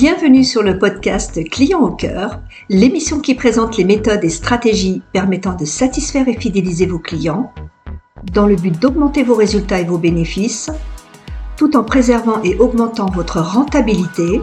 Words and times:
Bienvenue 0.00 0.44
sur 0.44 0.62
le 0.62 0.78
podcast 0.78 1.46
Client 1.50 1.80
au 1.80 1.90
cœur, 1.90 2.40
l'émission 2.70 3.20
qui 3.20 3.34
présente 3.34 3.76
les 3.76 3.84
méthodes 3.84 4.24
et 4.24 4.30
stratégies 4.30 5.02
permettant 5.12 5.54
de 5.54 5.66
satisfaire 5.66 6.26
et 6.26 6.40
fidéliser 6.40 6.86
vos 6.86 6.98
clients 6.98 7.52
dans 8.32 8.46
le 8.46 8.56
but 8.56 8.70
d'augmenter 8.80 9.22
vos 9.22 9.34
résultats 9.34 9.78
et 9.78 9.84
vos 9.84 9.98
bénéfices 9.98 10.70
tout 11.58 11.76
en 11.76 11.84
préservant 11.84 12.42
et 12.42 12.56
augmentant 12.56 13.10
votre 13.10 13.40
rentabilité 13.42 14.40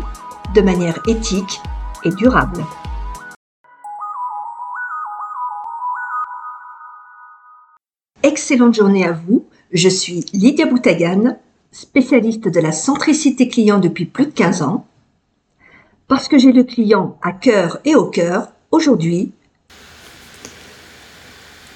de 0.53 0.61
manière 0.61 1.01
éthique 1.07 1.59
et 2.05 2.11
durable. 2.11 2.63
Excellente 8.21 8.75
journée 8.75 9.07
à 9.07 9.13
vous. 9.13 9.47
Je 9.71 9.89
suis 9.89 10.23
Lydia 10.33 10.67
Boutagan, 10.67 11.39
spécialiste 11.71 12.47
de 12.47 12.59
la 12.59 12.71
centricité 12.71 13.47
client 13.47 13.79
depuis 13.79 14.05
plus 14.05 14.27
de 14.27 14.33
15 14.33 14.61
ans 14.61 14.85
parce 16.07 16.27
que 16.27 16.37
j'ai 16.37 16.51
le 16.51 16.63
client 16.63 17.17
à 17.21 17.31
cœur 17.31 17.79
et 17.85 17.95
au 17.95 18.05
cœur, 18.05 18.51
aujourd'hui, 18.71 19.31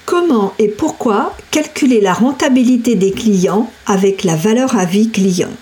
comment 0.06 0.54
et 0.58 0.68
pourquoi 0.68 1.34
calculer 1.50 2.00
la 2.00 2.14
rentabilité 2.14 2.94
des 2.94 3.12
clients 3.12 3.70
avec 3.86 4.24
la 4.24 4.36
valeur 4.36 4.76
à 4.76 4.84
vie 4.84 5.10
client, 5.10 5.52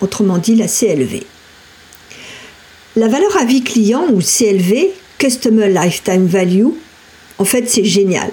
autrement 0.00 0.38
dit 0.38 0.56
la 0.56 0.68
CLV. 0.68 1.24
La 2.96 3.08
valeur 3.08 3.36
à 3.36 3.44
vie 3.44 3.62
client 3.62 4.04
ou 4.10 4.20
CLV, 4.20 4.88
Customer 5.18 5.68
Lifetime 5.68 6.26
Value, 6.26 6.68
en 7.38 7.44
fait 7.44 7.68
c'est 7.68 7.84
génial. 7.84 8.30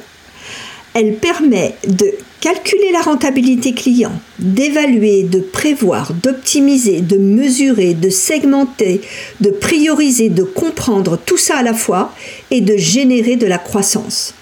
Elle 0.94 1.18
permet 1.18 1.76
de 1.86 2.14
calculer 2.46 2.92
la 2.92 3.02
rentabilité 3.02 3.74
client, 3.74 4.12
d'évaluer, 4.38 5.24
de 5.24 5.40
prévoir, 5.40 6.14
d'optimiser, 6.14 7.02
de 7.02 7.18
mesurer, 7.18 7.96
de 7.96 8.12
segmenter, 8.12 9.02
de 9.42 9.50
prioriser, 9.50 10.30
de 10.30 10.44
comprendre 10.44 11.18
tout 11.18 11.40
ça 11.40 11.58
à 11.58 11.64
la 11.64 11.74
fois 11.74 12.14
et 12.52 12.62
de 12.62 12.78
générer 12.78 13.36
de 13.36 13.48
la 13.48 13.58
croissance. 13.58 14.36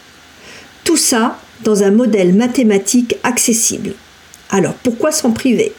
Tout 0.83 0.97
ça 0.97 1.39
dans 1.63 1.83
un 1.83 1.91
modèle 1.91 2.35
mathématique 2.35 3.15
accessible. 3.23 3.93
Alors 4.49 4.73
pourquoi 4.83 5.13
s'en 5.13 5.31
priver? 5.31 5.71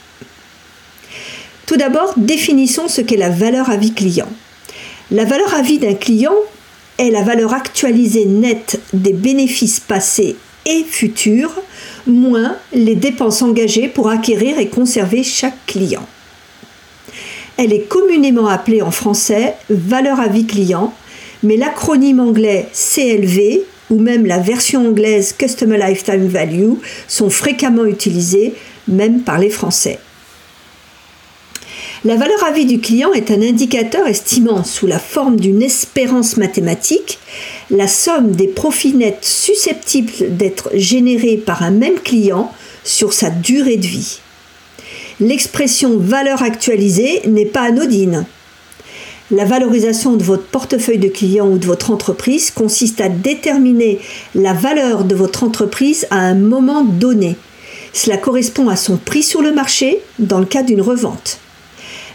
Tout 1.67 1.77
d'abord, 1.77 2.15
définissons 2.17 2.89
ce 2.89 3.03
qu'est 3.03 3.19
la 3.19 3.29
valeur 3.29 3.69
à 3.69 3.77
vie 3.77 3.93
client. 3.93 4.31
La 5.11 5.27
valeur 5.27 5.53
à 5.53 5.61
vie 5.61 5.79
d'un 5.79 5.93
client 5.93 6.37
est 6.97 7.11
la 7.11 7.23
valeur 7.23 7.53
actualisée 7.53 8.25
nette 8.25 8.81
des 8.95 9.13
bénéfices 9.13 9.81
passés 9.81 10.37
et 10.67 10.85
futurs 10.85 11.55
moins 12.07 12.57
les 12.73 12.95
dépenses 12.95 13.43
engagées 13.43 13.89
pour 13.89 14.09
acquérir 14.09 14.59
et 14.59 14.69
conserver 14.69 15.23
chaque 15.23 15.67
client. 15.67 16.07
Elle 17.57 17.73
est 17.73 17.89
communément 17.89 18.49
appelée 18.49 18.83
en 18.83 18.91
français 18.91 19.55
valeur 19.71 20.21
à 20.21 20.29
vie 20.29 20.47
client, 20.47 20.93
mais 21.43 21.57
l'acronyme 21.57 22.21
anglais 22.21 22.69
CLV 22.73 23.61
ou 23.91 23.99
même 23.99 24.27
la 24.27 24.39
version 24.39 24.89
anglaise 24.89 25.35
Customer 25.39 25.79
Lifetime 25.79 26.27
Value 26.27 26.75
sont 27.07 27.31
fréquemment 27.31 27.85
utilisés, 27.85 28.55
même 28.89 29.21
par 29.21 29.39
les 29.39 29.51
Français. 29.51 29.99
La 32.05 32.17
valeur 32.17 32.45
à 32.45 32.51
vie 32.51 32.67
du 32.67 32.81
client 32.81 33.13
est 33.13 33.31
un 33.31 33.41
indicateur 33.41 34.07
estimant 34.07 34.63
sous 34.63 34.87
la 34.87 34.99
forme 34.99 35.41
d'une 35.41 35.63
espérance 35.63 36.37
mathématique 36.37 37.19
la 37.71 37.89
somme 37.89 38.33
des 38.33 38.49
profits 38.49 38.95
nets 38.95 39.25
susceptibles 39.25 40.37
d'être 40.37 40.71
générés 40.75 41.37
par 41.37 41.63
un 41.63 41.71
même 41.71 41.99
client 41.99 42.53
sur 42.85 43.13
sa 43.13 43.31
durée 43.31 43.77
de 43.77 43.87
vie. 43.87 44.21
L'expression 45.21 45.97
valeur 45.99 46.43
actualisée 46.43 47.23
n'est 47.27 47.47
pas 47.47 47.63
anodine. 47.63 48.27
La 49.31 49.45
valorisation 49.45 50.17
de 50.17 50.23
votre 50.23 50.45
portefeuille 50.45 50.99
de 50.99 51.09
clients 51.09 51.49
ou 51.49 51.57
de 51.57 51.67
votre 51.67 51.91
entreprise 51.91 52.51
consiste 52.51 53.01
à 53.01 53.09
déterminer 53.09 53.99
la 54.35 54.53
valeur 54.53 55.05
de 55.05 55.15
votre 55.15 55.45
entreprise 55.45 56.07
à 56.11 56.19
un 56.19 56.35
moment 56.35 56.85
donné. 56.85 57.37
Cela 57.95 58.19
correspond 58.19 58.69
à 58.69 58.77
son 58.77 58.97
prix 58.97 59.23
sur 59.23 59.41
le 59.41 59.53
marché 59.53 60.01
dans 60.19 60.41
le 60.41 60.45
cas 60.45 60.63
d'une 60.63 60.83
revente. 60.83 61.39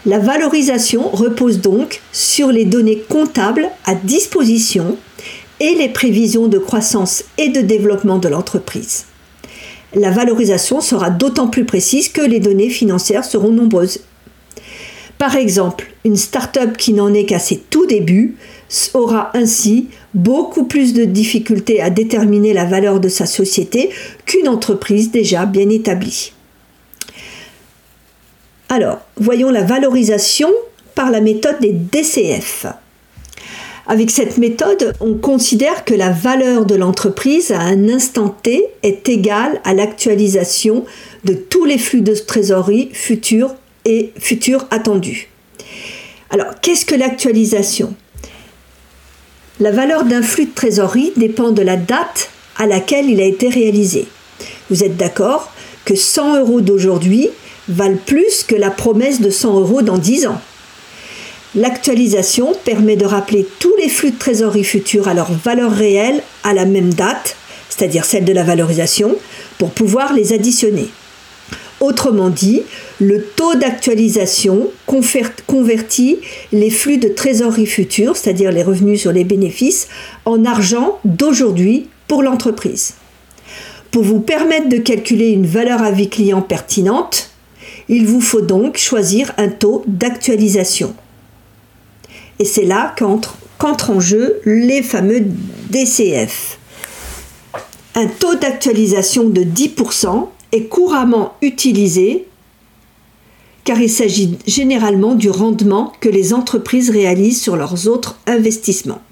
La 0.06 0.18
valorisation 0.18 1.10
repose 1.10 1.60
donc 1.60 2.00
sur 2.12 2.52
les 2.52 2.64
données 2.64 3.02
comptables 3.08 3.68
à 3.84 3.94
disposition 3.94 4.96
et 5.60 5.74
les 5.74 5.88
prévisions 5.88 6.48
de 6.48 6.58
croissance 6.58 7.24
et 7.38 7.50
de 7.50 7.60
développement 7.60 8.18
de 8.18 8.28
l'entreprise. 8.28 9.04
La 9.94 10.10
valorisation 10.10 10.80
sera 10.80 11.10
d'autant 11.10 11.48
plus 11.48 11.64
précise 11.64 12.08
que 12.08 12.22
les 12.22 12.40
données 12.40 12.70
financières 12.70 13.24
seront 13.24 13.50
nombreuses. 13.50 14.00
Par 15.18 15.36
exemple, 15.36 15.92
une 16.04 16.16
start-up 16.16 16.76
qui 16.76 16.94
n'en 16.94 17.12
est 17.12 17.26
qu'à 17.26 17.38
ses 17.38 17.58
tout 17.58 17.86
débuts 17.86 18.36
aura 18.94 19.30
ainsi 19.34 19.88
beaucoup 20.14 20.64
plus 20.64 20.94
de 20.94 21.04
difficultés 21.04 21.82
à 21.82 21.90
déterminer 21.90 22.52
la 22.52 22.64
valeur 22.64 23.00
de 23.00 23.08
sa 23.08 23.26
société 23.26 23.90
qu'une 24.24 24.48
entreprise 24.48 25.10
déjà 25.10 25.44
bien 25.44 25.68
établie. 25.68 26.32
Alors, 28.68 29.00
voyons 29.16 29.50
la 29.50 29.64
valorisation 29.64 30.50
par 30.94 31.10
la 31.10 31.20
méthode 31.20 31.60
des 31.60 31.72
DCF. 31.72 32.66
Avec 33.90 34.12
cette 34.12 34.38
méthode, 34.38 34.94
on 35.00 35.14
considère 35.14 35.84
que 35.84 35.94
la 35.94 36.10
valeur 36.10 36.64
de 36.64 36.76
l'entreprise 36.76 37.50
à 37.50 37.58
un 37.58 37.88
instant 37.88 38.28
T 38.28 38.64
est 38.84 39.08
égale 39.08 39.60
à 39.64 39.74
l'actualisation 39.74 40.84
de 41.24 41.34
tous 41.34 41.64
les 41.64 41.76
flux 41.76 42.00
de 42.00 42.14
trésorerie 42.14 42.90
futurs 42.92 43.52
et 43.84 44.12
futurs 44.16 44.64
attendus. 44.70 45.28
Alors, 46.30 46.60
qu'est-ce 46.62 46.86
que 46.86 46.94
l'actualisation? 46.94 47.92
La 49.58 49.72
valeur 49.72 50.04
d'un 50.04 50.22
flux 50.22 50.44
de 50.44 50.54
trésorerie 50.54 51.12
dépend 51.16 51.50
de 51.50 51.62
la 51.62 51.76
date 51.76 52.30
à 52.58 52.68
laquelle 52.68 53.10
il 53.10 53.20
a 53.20 53.24
été 53.24 53.48
réalisé. 53.48 54.06
Vous 54.70 54.84
êtes 54.84 54.96
d'accord 54.96 55.52
que 55.84 55.96
100 55.96 56.38
euros 56.38 56.60
d'aujourd'hui 56.60 57.28
valent 57.66 57.98
plus 58.06 58.44
que 58.44 58.54
la 58.54 58.70
promesse 58.70 59.20
de 59.20 59.30
100 59.30 59.58
euros 59.58 59.82
dans 59.82 59.98
10 59.98 60.28
ans? 60.28 60.40
L'actualisation 61.56 62.52
permet 62.64 62.94
de 62.94 63.04
rappeler 63.04 63.44
tous 63.58 63.74
les 63.82 63.88
flux 63.88 64.12
de 64.12 64.18
trésorerie 64.18 64.62
futurs 64.62 65.08
à 65.08 65.14
leur 65.14 65.32
valeur 65.32 65.72
réelle 65.72 66.22
à 66.44 66.54
la 66.54 66.64
même 66.64 66.94
date, 66.94 67.34
c'est-à-dire 67.68 68.04
celle 68.04 68.24
de 68.24 68.32
la 68.32 68.44
valorisation, 68.44 69.16
pour 69.58 69.70
pouvoir 69.70 70.12
les 70.12 70.32
additionner. 70.32 70.88
Autrement 71.80 72.30
dit, 72.30 72.62
le 73.00 73.24
taux 73.24 73.56
d'actualisation 73.56 74.70
convertit 74.86 76.18
les 76.52 76.70
flux 76.70 76.98
de 76.98 77.08
trésorerie 77.08 77.66
futurs, 77.66 78.16
c'est-à-dire 78.16 78.52
les 78.52 78.62
revenus 78.62 79.00
sur 79.00 79.10
les 79.10 79.24
bénéfices, 79.24 79.88
en 80.26 80.44
argent 80.44 81.00
d'aujourd'hui 81.04 81.88
pour 82.06 82.22
l'entreprise. 82.22 82.94
Pour 83.90 84.04
vous 84.04 84.20
permettre 84.20 84.68
de 84.68 84.76
calculer 84.76 85.30
une 85.30 85.46
valeur 85.46 85.82
à 85.82 85.90
vie 85.90 86.10
client 86.10 86.42
pertinente, 86.42 87.30
il 87.88 88.06
vous 88.06 88.20
faut 88.20 88.42
donc 88.42 88.76
choisir 88.76 89.32
un 89.36 89.48
taux 89.48 89.82
d'actualisation. 89.88 90.94
Et 92.40 92.44
c'est 92.44 92.64
là 92.64 92.94
qu'entrent 92.98 93.90
en 93.90 94.00
jeu 94.00 94.40
les 94.46 94.82
fameux 94.82 95.22
DCF. 95.68 96.58
Un 97.94 98.06
taux 98.06 98.34
d'actualisation 98.34 99.28
de 99.28 99.42
10% 99.42 100.26
est 100.52 100.64
couramment 100.64 101.34
utilisé 101.42 102.26
car 103.64 103.78
il 103.78 103.90
s'agit 103.90 104.38
généralement 104.46 105.14
du 105.14 105.28
rendement 105.28 105.92
que 106.00 106.08
les 106.08 106.32
entreprises 106.32 106.88
réalisent 106.88 107.42
sur 107.42 107.56
leurs 107.56 107.88
autres 107.88 108.18
investissements. 108.26 109.02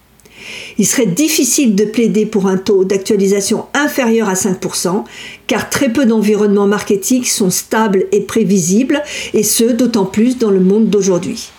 Il 0.79 0.87
serait 0.87 1.07
difficile 1.07 1.75
de 1.75 1.85
plaider 1.85 2.25
pour 2.25 2.47
un 2.47 2.57
taux 2.57 2.85
d'actualisation 2.85 3.67
inférieur 3.75 4.29
à 4.29 4.35
5%, 4.35 5.05
car 5.47 5.69
très 5.69 5.93
peu 5.93 6.07
d'environnements 6.07 6.67
marketing 6.67 7.25
sont 7.25 7.51
stables 7.51 8.07
et 8.11 8.23
prévisibles, 8.23 9.03
et 9.35 9.43
ce 9.43 9.65
d'autant 9.65 10.07
plus 10.07 10.39
dans 10.39 10.51
le 10.51 10.61
monde 10.61 10.89
d'aujourd'hui. 10.89 11.51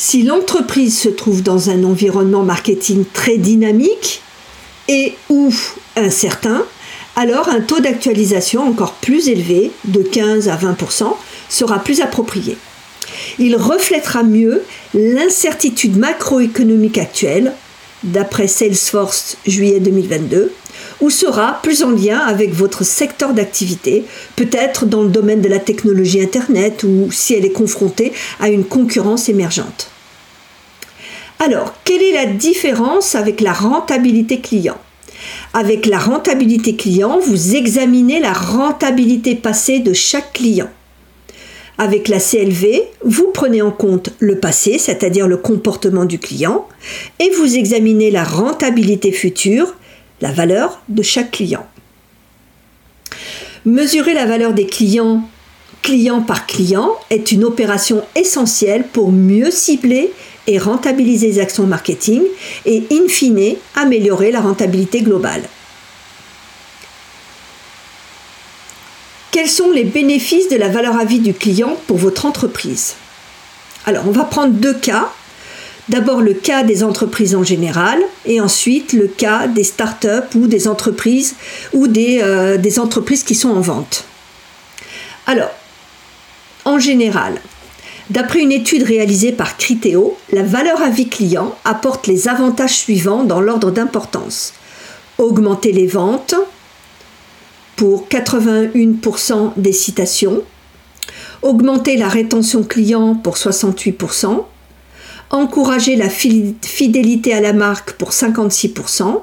Si 0.00 0.22
l'entreprise 0.22 0.96
se 0.96 1.08
trouve 1.08 1.42
dans 1.42 1.70
un 1.70 1.82
environnement 1.82 2.44
marketing 2.44 3.04
très 3.12 3.36
dynamique 3.36 4.22
et 4.86 5.14
ou 5.28 5.52
incertain, 5.96 6.64
alors 7.16 7.48
un 7.48 7.60
taux 7.60 7.80
d'actualisation 7.80 8.62
encore 8.62 8.92
plus 8.92 9.28
élevé, 9.28 9.72
de 9.86 10.00
15 10.02 10.48
à 10.48 10.56
20%, 10.56 11.16
sera 11.48 11.80
plus 11.80 12.00
approprié. 12.00 12.56
Il 13.40 13.56
reflètera 13.56 14.22
mieux 14.22 14.62
l'incertitude 14.94 15.96
macroéconomique 15.96 16.98
actuelle, 16.98 17.52
d'après 18.04 18.46
Salesforce 18.46 19.36
juillet 19.48 19.80
2022, 19.80 20.52
ou 21.00 21.10
sera 21.10 21.60
plus 21.62 21.82
en 21.82 21.90
lien 21.90 22.18
avec 22.18 22.52
votre 22.52 22.84
secteur 22.84 23.32
d'activité, 23.32 24.04
peut-être 24.36 24.86
dans 24.86 25.02
le 25.02 25.08
domaine 25.08 25.40
de 25.40 25.48
la 25.48 25.58
technologie 25.58 26.20
Internet 26.20 26.82
ou 26.84 27.10
si 27.12 27.34
elle 27.34 27.44
est 27.44 27.52
confrontée 27.52 28.12
à 28.40 28.48
une 28.48 28.64
concurrence 28.64 29.28
émergente. 29.28 29.90
Alors, 31.40 31.74
quelle 31.84 32.02
est 32.02 32.14
la 32.14 32.26
différence 32.26 33.14
avec 33.14 33.40
la 33.40 33.52
rentabilité 33.52 34.40
client? 34.40 34.76
Avec 35.54 35.86
la 35.86 35.98
rentabilité 35.98 36.74
client, 36.74 37.18
vous 37.18 37.54
examinez 37.54 38.18
la 38.20 38.32
rentabilité 38.32 39.36
passée 39.36 39.78
de 39.78 39.92
chaque 39.92 40.32
client. 40.32 40.68
Avec 41.80 42.08
la 42.08 42.18
CLV, 42.18 42.82
vous 43.04 43.30
prenez 43.32 43.62
en 43.62 43.70
compte 43.70 44.10
le 44.18 44.40
passé, 44.40 44.78
c'est-à-dire 44.78 45.28
le 45.28 45.36
comportement 45.36 46.06
du 46.06 46.18
client, 46.18 46.66
et 47.20 47.30
vous 47.38 47.56
examinez 47.56 48.10
la 48.10 48.24
rentabilité 48.24 49.12
future, 49.12 49.74
la 50.20 50.32
valeur 50.32 50.80
de 50.88 51.02
chaque 51.02 51.30
client. 51.30 51.66
Mesurer 53.64 54.14
la 54.14 54.26
valeur 54.26 54.52
des 54.52 54.66
clients 54.66 55.28
client 55.82 56.20
par 56.20 56.46
client 56.46 56.90
est 57.08 57.32
une 57.32 57.44
opération 57.44 58.04
essentielle 58.14 58.84
pour 58.84 59.10
mieux 59.10 59.50
cibler 59.50 60.12
et 60.46 60.58
rentabiliser 60.58 61.28
les 61.28 61.38
actions 61.38 61.66
marketing 61.66 62.22
et 62.66 62.82
in 62.90 63.08
fine 63.08 63.56
améliorer 63.74 64.30
la 64.30 64.40
rentabilité 64.40 65.02
globale. 65.02 65.42
Quels 69.30 69.48
sont 69.48 69.70
les 69.70 69.84
bénéfices 69.84 70.48
de 70.48 70.56
la 70.56 70.68
valeur 70.68 70.98
à 70.98 71.04
vie 71.04 71.20
du 71.20 71.34
client 71.34 71.76
pour 71.86 71.96
votre 71.96 72.26
entreprise? 72.26 72.94
Alors, 73.86 74.06
on 74.08 74.10
va 74.10 74.24
prendre 74.24 74.52
deux 74.52 74.74
cas. 74.74 75.12
D'abord 75.88 76.20
le 76.20 76.34
cas 76.34 76.64
des 76.64 76.84
entreprises 76.84 77.34
en 77.34 77.42
général 77.42 77.98
et 78.26 78.40
ensuite 78.40 78.92
le 78.92 79.06
cas 79.06 79.46
des 79.46 79.64
startups 79.64 80.36
ou 80.36 80.46
des 80.46 80.68
entreprises 80.68 81.34
ou 81.72 81.88
des, 81.88 82.20
euh, 82.22 82.58
des 82.58 82.78
entreprises 82.78 83.22
qui 83.22 83.34
sont 83.34 83.50
en 83.50 83.60
vente. 83.60 84.04
Alors, 85.26 85.50
en 86.66 86.78
général, 86.78 87.40
d'après 88.10 88.40
une 88.40 88.52
étude 88.52 88.82
réalisée 88.82 89.32
par 89.32 89.56
Criteo, 89.56 90.18
la 90.30 90.42
valeur 90.42 90.82
à 90.82 90.90
vie 90.90 91.08
client 91.08 91.54
apporte 91.64 92.06
les 92.06 92.28
avantages 92.28 92.76
suivants 92.76 93.24
dans 93.24 93.40
l'ordre 93.40 93.70
d'importance. 93.70 94.52
Augmenter 95.16 95.72
les 95.72 95.86
ventes, 95.86 96.34
pour 97.76 98.08
81% 98.08 99.52
des 99.56 99.72
citations, 99.72 100.42
augmenter 101.42 101.96
la 101.96 102.08
rétention 102.08 102.64
client 102.64 103.14
pour 103.14 103.36
68%, 103.36 104.44
encourager 105.30 105.96
la 105.96 106.08
fidélité 106.08 107.32
à 107.32 107.40
la 107.40 107.52
marque 107.52 107.92
pour 107.92 108.10
56%, 108.10 109.20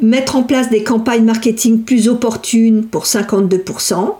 mettre 0.00 0.36
en 0.36 0.42
place 0.42 0.70
des 0.70 0.82
campagnes 0.82 1.24
marketing 1.24 1.82
plus 1.82 2.08
opportunes 2.08 2.86
pour 2.86 3.04
52%, 3.04 4.14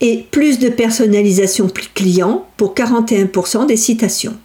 et 0.00 0.24
plus 0.32 0.58
de 0.58 0.68
personnalisation 0.68 1.68
client 1.94 2.46
pour 2.56 2.74
41% 2.74 3.66
des 3.66 3.76
citations. 3.76 4.36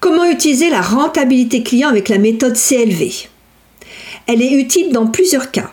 Comment 0.00 0.24
utiliser 0.24 0.70
la 0.70 0.80
rentabilité 0.80 1.62
client 1.62 1.88
avec 1.88 2.08
la 2.08 2.18
méthode 2.18 2.56
CLV 2.56 3.28
elle 4.28 4.42
est 4.42 4.52
utile 4.52 4.92
dans 4.92 5.06
plusieurs 5.06 5.50
cas. 5.50 5.72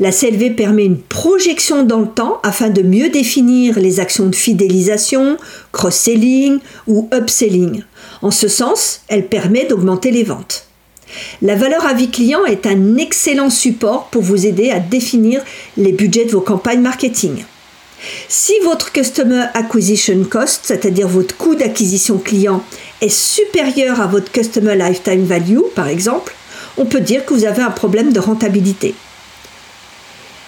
La 0.00 0.10
CLV 0.10 0.56
permet 0.56 0.84
une 0.84 0.98
projection 0.98 1.84
dans 1.84 2.00
le 2.00 2.08
temps 2.08 2.40
afin 2.42 2.68
de 2.68 2.82
mieux 2.82 3.10
définir 3.10 3.78
les 3.78 4.00
actions 4.00 4.26
de 4.26 4.34
fidélisation, 4.34 5.36
cross-selling 5.70 6.58
ou 6.88 7.08
upselling. 7.14 7.84
En 8.20 8.32
ce 8.32 8.48
sens, 8.48 9.02
elle 9.06 9.28
permet 9.28 9.66
d'augmenter 9.66 10.10
les 10.10 10.24
ventes. 10.24 10.66
La 11.42 11.54
valeur 11.54 11.86
à 11.86 11.94
vie 11.94 12.10
client 12.10 12.44
est 12.44 12.66
un 12.66 12.96
excellent 12.96 13.50
support 13.50 14.06
pour 14.06 14.22
vous 14.22 14.46
aider 14.46 14.70
à 14.70 14.80
définir 14.80 15.42
les 15.76 15.92
budgets 15.92 16.24
de 16.24 16.32
vos 16.32 16.40
campagnes 16.40 16.80
marketing. 16.80 17.44
Si 18.28 18.52
votre 18.64 18.90
Customer 18.90 19.44
Acquisition 19.54 20.24
Cost, 20.24 20.62
c'est-à-dire 20.64 21.06
votre 21.06 21.36
coût 21.36 21.54
d'acquisition 21.54 22.18
client, 22.18 22.64
est 23.00 23.08
supérieur 23.08 24.00
à 24.00 24.08
votre 24.08 24.32
Customer 24.32 24.74
Lifetime 24.74 25.24
Value, 25.24 25.60
par 25.74 25.86
exemple, 25.86 26.34
on 26.76 26.84
peut 26.84 27.00
dire 27.00 27.24
que 27.24 27.32
vous 27.32 27.44
avez 27.44 27.62
un 27.62 27.70
problème 27.70 28.12
de 28.12 28.18
rentabilité. 28.18 28.94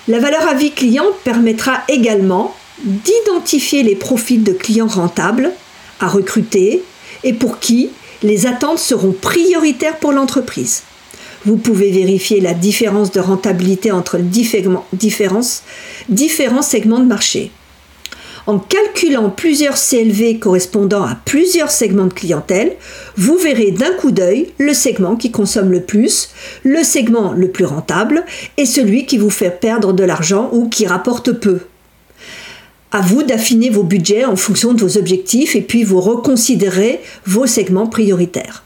La 0.09 0.21
valeur 0.21 0.47
à 0.47 0.55
vie 0.55 0.71
client 0.71 1.07
permettra 1.25 1.83
également 1.89 2.55
d'identifier 2.85 3.83
les 3.83 3.97
profils 3.97 4.45
de 4.45 4.53
clients 4.53 4.87
rentables 4.87 5.51
à 5.99 6.07
recruter 6.07 6.85
et 7.25 7.33
pour 7.33 7.59
qui 7.59 7.91
les 8.23 8.47
attentes 8.47 8.79
seront 8.79 9.13
prioritaires 9.13 9.99
pour 9.99 10.13
l'entreprise. 10.13 10.83
Vous 11.45 11.57
pouvez 11.57 11.91
vérifier 11.91 12.41
la 12.41 12.55
différence 12.55 13.11
de 13.11 13.21
rentabilité 13.21 13.91
entre 13.91 14.19
différents, 14.19 14.85
différents 14.93 16.63
segments 16.63 17.01
de 17.01 17.05
marché. 17.05 17.51
En 18.47 18.61
calculant 18.61 19.29
plusieurs 19.29 19.77
CLV 19.77 20.39
correspondant 20.39 21.03
à 21.03 21.17
plusieurs 21.25 21.73
segments 21.73 22.07
de 22.07 22.13
clientèle, 22.13 22.77
vous 23.17 23.37
verrez 23.37 23.73
d'un 23.73 23.93
coup 23.95 24.13
d'œil 24.13 24.53
le 24.59 24.73
segment 24.73 25.17
qui 25.17 25.33
consomme 25.33 25.73
le 25.73 25.83
plus, 25.83 26.31
le 26.63 26.85
segment 26.85 27.33
le 27.33 27.51
plus 27.51 27.65
rentable 27.65 28.25
et 28.57 28.65
celui 28.65 29.05
qui 29.05 29.19
vous 29.19 29.31
fait 29.31 29.51
perdre 29.51 29.93
de 29.93 30.05
l'argent 30.05 30.49
ou 30.53 30.69
qui 30.69 30.87
rapporte 30.87 31.33
peu. 31.33 31.59
À 32.93 33.01
vous 33.01 33.25
d'affiner 33.25 33.69
vos 33.69 33.83
budgets 33.83 34.25
en 34.25 34.37
fonction 34.37 34.75
de 34.75 34.81
vos 34.81 34.97
objectifs 34.97 35.57
et 35.57 35.61
puis 35.61 35.83
vous 35.83 36.01
reconsidérez 36.01 37.01
vos 37.27 37.47
segments 37.47 37.89
prioritaires. 37.89 38.66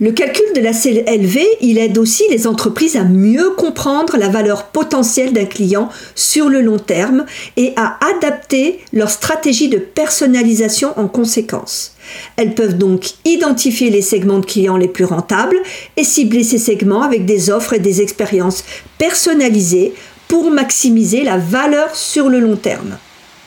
Le 0.00 0.12
calcul 0.12 0.44
de 0.54 0.60
la 0.60 0.72
CLV, 0.72 1.40
il 1.60 1.76
aide 1.76 1.98
aussi 1.98 2.22
les 2.30 2.46
entreprises 2.46 2.96
à 2.96 3.02
mieux 3.02 3.50
comprendre 3.50 4.16
la 4.16 4.28
valeur 4.28 4.66
potentielle 4.66 5.32
d'un 5.32 5.44
client 5.44 5.88
sur 6.14 6.48
le 6.48 6.60
long 6.60 6.78
terme 6.78 7.26
et 7.56 7.72
à 7.74 7.98
adapter 8.14 8.78
leur 8.92 9.10
stratégie 9.10 9.68
de 9.68 9.78
personnalisation 9.78 10.96
en 10.96 11.08
conséquence. 11.08 11.96
Elles 12.36 12.54
peuvent 12.54 12.78
donc 12.78 13.10
identifier 13.24 13.90
les 13.90 14.02
segments 14.02 14.38
de 14.38 14.46
clients 14.46 14.76
les 14.76 14.86
plus 14.86 15.04
rentables 15.04 15.58
et 15.96 16.04
cibler 16.04 16.44
ces 16.44 16.58
segments 16.58 17.02
avec 17.02 17.26
des 17.26 17.50
offres 17.50 17.72
et 17.72 17.80
des 17.80 18.00
expériences 18.00 18.62
personnalisées 18.98 19.94
pour 20.28 20.52
maximiser 20.52 21.24
la 21.24 21.38
valeur 21.38 21.96
sur 21.96 22.28
le 22.28 22.38
long 22.38 22.56
terme, 22.56 22.98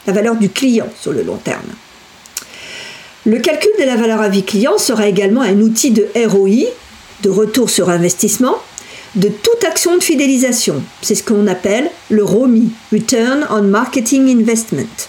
la 0.06 0.12
valeur 0.12 0.36
du 0.36 0.50
client 0.50 0.88
sur 1.00 1.12
le 1.12 1.22
long 1.22 1.38
terme. 1.38 1.72
Le 3.24 3.38
calcul 3.38 3.70
de 3.78 3.84
la 3.84 3.94
valeur 3.94 4.20
à 4.20 4.28
vie 4.28 4.42
client 4.42 4.78
sera 4.78 5.06
également 5.06 5.42
un 5.42 5.60
outil 5.60 5.92
de 5.92 6.08
ROI, 6.26 6.66
de 7.22 7.30
retour 7.30 7.70
sur 7.70 7.88
investissement, 7.88 8.56
de 9.14 9.28
toute 9.28 9.62
action 9.64 9.96
de 9.96 10.02
fidélisation. 10.02 10.82
C'est 11.02 11.14
ce 11.14 11.22
qu'on 11.22 11.46
appelle 11.46 11.88
le 12.10 12.24
ROMI, 12.24 12.72
Return 12.90 13.46
on 13.48 13.62
Marketing 13.62 14.28
Investment. 14.40 15.06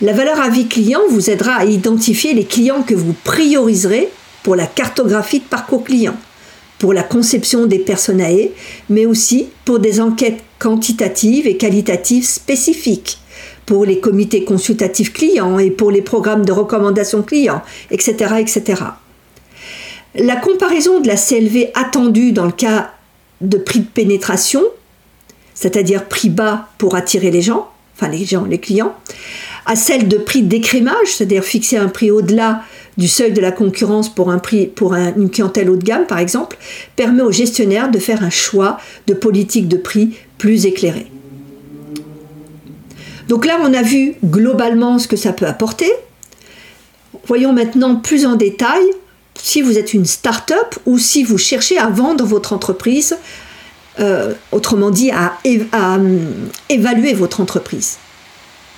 La 0.00 0.12
valeur 0.12 0.40
à 0.40 0.48
vie 0.48 0.66
client 0.66 1.02
vous 1.08 1.30
aidera 1.30 1.54
à 1.54 1.66
identifier 1.66 2.34
les 2.34 2.44
clients 2.44 2.82
que 2.82 2.96
vous 2.96 3.14
prioriserez 3.22 4.08
pour 4.42 4.56
la 4.56 4.66
cartographie 4.66 5.38
de 5.38 5.44
parcours 5.44 5.84
client, 5.84 6.16
pour 6.80 6.92
la 6.92 7.04
conception 7.04 7.66
des 7.66 7.78
personae, 7.78 8.50
mais 8.90 9.06
aussi 9.06 9.46
pour 9.64 9.78
des 9.78 10.00
enquêtes 10.00 10.42
quantitatives 10.58 11.46
et 11.46 11.56
qualitatives 11.56 12.26
spécifiques 12.26 13.18
pour 13.66 13.84
les 13.84 14.00
comités 14.00 14.44
consultatifs 14.44 15.12
clients 15.12 15.58
et 15.58 15.70
pour 15.70 15.90
les 15.90 16.02
programmes 16.02 16.44
de 16.44 16.52
recommandation 16.52 17.22
clients, 17.22 17.62
etc., 17.90 18.34
etc. 18.38 18.82
La 20.16 20.36
comparaison 20.36 21.00
de 21.00 21.08
la 21.08 21.16
CLV 21.16 21.70
attendue 21.74 22.32
dans 22.32 22.46
le 22.46 22.52
cas 22.52 22.92
de 23.40 23.58
prix 23.58 23.80
de 23.80 23.86
pénétration, 23.86 24.62
c'est-à-dire 25.54 26.04
prix 26.06 26.30
bas 26.30 26.68
pour 26.78 26.94
attirer 26.94 27.30
les 27.30 27.42
gens, 27.42 27.68
enfin 27.96 28.08
les 28.08 28.24
gens, 28.24 28.44
les 28.44 28.58
clients, 28.58 28.94
à 29.66 29.76
celle 29.76 30.08
de 30.08 30.16
prix 30.16 30.42
d'écrémage, 30.42 31.06
c'est-à-dire 31.06 31.42
fixer 31.42 31.76
un 31.76 31.88
prix 31.88 32.10
au-delà 32.10 32.62
du 32.96 33.08
seuil 33.08 33.32
de 33.32 33.40
la 33.40 33.50
concurrence 33.50 34.12
pour, 34.14 34.30
un 34.30 34.38
prix, 34.38 34.66
pour 34.66 34.94
une 34.94 35.30
clientèle 35.30 35.70
haut 35.70 35.76
de 35.76 35.84
gamme, 35.84 36.06
par 36.06 36.18
exemple, 36.18 36.56
permet 36.96 37.22
aux 37.22 37.32
gestionnaires 37.32 37.90
de 37.90 37.98
faire 37.98 38.22
un 38.22 38.30
choix 38.30 38.78
de 39.06 39.14
politique 39.14 39.68
de 39.68 39.76
prix 39.76 40.16
plus 40.38 40.66
éclairé. 40.66 41.06
Donc 43.28 43.46
là, 43.46 43.58
on 43.62 43.72
a 43.72 43.82
vu 43.82 44.14
globalement 44.24 44.98
ce 44.98 45.08
que 45.08 45.16
ça 45.16 45.32
peut 45.32 45.46
apporter. 45.46 45.90
Voyons 47.26 47.52
maintenant 47.52 47.96
plus 47.96 48.26
en 48.26 48.34
détail 48.34 48.84
si 49.34 49.62
vous 49.62 49.78
êtes 49.78 49.94
une 49.94 50.06
start-up 50.06 50.74
ou 50.86 50.98
si 50.98 51.24
vous 51.24 51.38
cherchez 51.38 51.78
à 51.78 51.88
vendre 51.88 52.24
votre 52.24 52.52
entreprise, 52.52 53.16
euh, 54.00 54.32
autrement 54.52 54.90
dit, 54.90 55.10
à, 55.10 55.38
euh, 55.46 56.18
évaluer 56.68 57.14
votre 57.14 57.40
entreprise. 57.40 57.96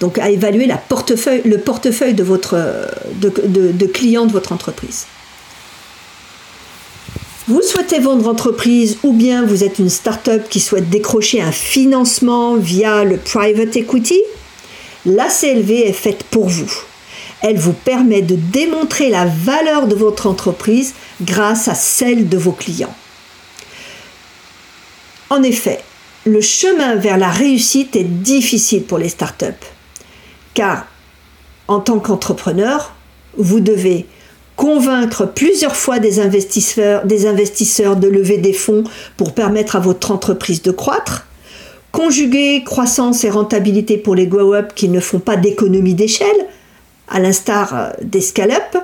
Donc 0.01 0.19
à 0.19 0.29
évaluer 0.29 0.67
le 0.67 1.59
portefeuille 1.59 2.15
de, 2.15 3.73
de 3.73 3.87
clients 3.87 4.27
de 4.27 4.33
votre 4.33 4.53
entreprise. 4.53 5.07
Vous 7.49 7.63
souhaitez 7.63 8.01
vendre 8.01 8.29
entreprise 8.29 8.99
ou 9.05 9.13
bien 9.13 9.47
vous 9.47 9.63
êtes 9.63 9.79
une 9.79 9.89
start-up 9.89 10.49
qui 10.51 10.59
souhaite 10.59 10.91
décrocher 10.91 11.41
un 11.41 11.53
financement 11.53 12.57
via 12.57 13.05
le 13.05 13.19
private 13.19 13.77
equity, 13.77 14.21
la 15.07 15.29
CLV 15.29 15.71
est 15.71 15.93
faite 15.93 16.25
pour 16.25 16.49
vous. 16.49 16.71
Elle 17.41 17.59
vous 17.59 17.73
permet 17.73 18.23
de 18.23 18.35
démontrer 18.35 19.09
la 19.09 19.25
valeur 19.25 19.87
de 19.87 19.95
votre 19.95 20.27
entreprise 20.27 20.95
grâce 21.23 21.69
à 21.69 21.75
celle 21.75 22.29
de 22.29 22.37
vos 22.37 22.53
clients. 22.53 22.95
En 25.31 25.43
effet, 25.43 25.81
le 26.25 26.41
chemin 26.41 26.97
vers 26.97 27.19
la 27.19 27.31
réussite 27.31 27.95
est 27.95 28.05
difficile 28.05 28.83
pour 28.83 28.99
les 28.99 29.09
startups, 29.09 29.45
car 30.55 30.87
en 31.69 31.81
tant 31.81 32.01
qu'entrepreneur, 32.01 32.95
vous 33.37 33.61
devez 33.61 34.07
convaincre 34.57 35.27
plusieurs 35.27 35.77
fois 35.77 35.99
des 35.99 36.19
investisseurs, 36.19 37.05
des 37.05 37.27
investisseurs 37.27 37.97
de 37.97 38.09
lever 38.09 38.39
des 38.39 38.53
fonds 38.53 38.85
pour 39.17 39.35
permettre 39.35 39.77
à 39.77 39.81
votre 39.81 40.11
entreprise 40.11 40.63
de 40.63 40.71
croître, 40.71 41.27
conjuguer 41.97 42.63
croissance 42.63 43.25
et 43.25 43.31
rentabilité 43.31 43.97
pour 43.97 44.15
les 44.15 44.27
grow-up 44.27 44.73
qui 44.75 44.91
ne 44.91 45.01
font 45.01 45.19
pas 45.19 45.37
d'économie 45.37 45.95
d'échelle, 45.95 46.47
à 47.09 47.21
l'instar 47.21 47.75
euh, 47.75 47.91
des 48.03 48.21
scale-up, 48.21 48.77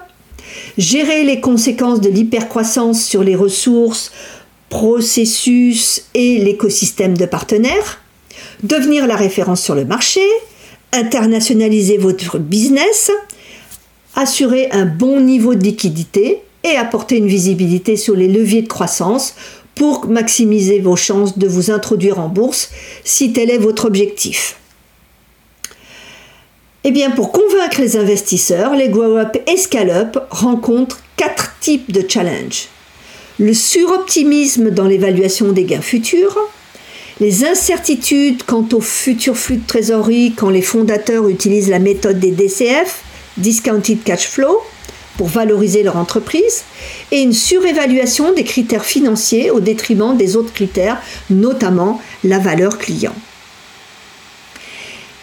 gérer 0.79 1.23
les 1.23 1.39
conséquences 1.43 2.01
de 2.01 2.09
l'hypercroissance 2.09 3.05
sur 3.05 3.23
les 3.23 3.37
ressources, 3.37 4.13
processus 4.71 6.07
et 6.15 6.39
l'écosystème 6.39 7.15
de 7.15 7.27
partenaires, 7.27 8.01
devenir 8.63 9.07
la 9.07 9.17
référence 9.17 9.61
sur 9.61 9.75
le 9.75 9.85
marché, 9.85 10.23
internationaliser 10.95 11.99
votre 11.99 12.39
business, 12.39 13.11
assurer 14.15 14.71
un 14.71 14.87
bon 14.87 15.21
niveau 15.21 15.55
de 15.55 15.63
liquidité 15.63 16.41
et 16.65 16.77
apporter 16.77 17.19
une 17.19 17.27
visibilité 17.27 17.97
sur 17.97 18.17
les 18.17 18.29
leviers 18.29 18.63
de 18.63 18.69
croissance 18.69 19.35
pour 19.75 20.07
maximiser 20.07 20.81
vos 20.81 20.97
chances 20.97 21.39
de 21.39 21.49
vous 21.49 21.71
introduire 21.71 22.19
en 22.19 22.29
bourse 22.29 22.71
si 23.05 23.33
tel 23.33 23.51
est 23.51 23.59
votre 23.59 23.87
objectif. 23.87 24.57
Eh 26.85 26.91
bien, 26.91 27.11
pour 27.11 27.31
convaincre 27.31 27.81
les 27.81 27.97
investisseurs, 27.97 28.75
les 28.75 28.89
grow-up 28.89 29.37
et 29.47 29.57
scale-up 29.57 30.19
rencontrent 30.31 31.01
quatre 31.17 31.55
types 31.61 31.93
de 31.93 32.05
challenges. 32.09 32.69
Le 33.39 33.55
suroptimisme 33.55 34.71
dans 34.71 34.87
l'évaluation 34.87 35.53
des 35.53 35.65
gains 35.65 35.81
futurs, 35.81 36.37
les 37.21 37.45
incertitudes 37.45 38.43
quant 38.43 38.67
au 38.73 38.81
futur 38.81 39.37
flux 39.37 39.59
de 39.59 39.67
trésorerie 39.67 40.35
quand 40.37 40.51
les 40.51 40.63
fondateurs 40.63 41.29
utilisent 41.29 41.71
la 41.71 41.79
méthode 41.79 42.19
des 42.19 42.33
DCF, 42.33 43.03
Discounted 43.37 44.03
Cash 44.03 44.29
Flow, 44.29 44.61
pour 45.17 45.29
valoriser 45.29 45.83
leur 45.83 45.97
entreprise, 45.97 46.65
et 47.11 47.21
une 47.21 47.33
surévaluation 47.33 48.33
des 48.33 48.45
critères 48.45 48.85
financiers 48.85 49.51
au 49.51 49.61
détriment 49.61 50.17
des 50.17 50.37
autres 50.37 50.53
critères, 50.53 51.01
notamment 51.31 52.01
la 52.25 52.39
valeur 52.39 52.79
client. 52.79 53.15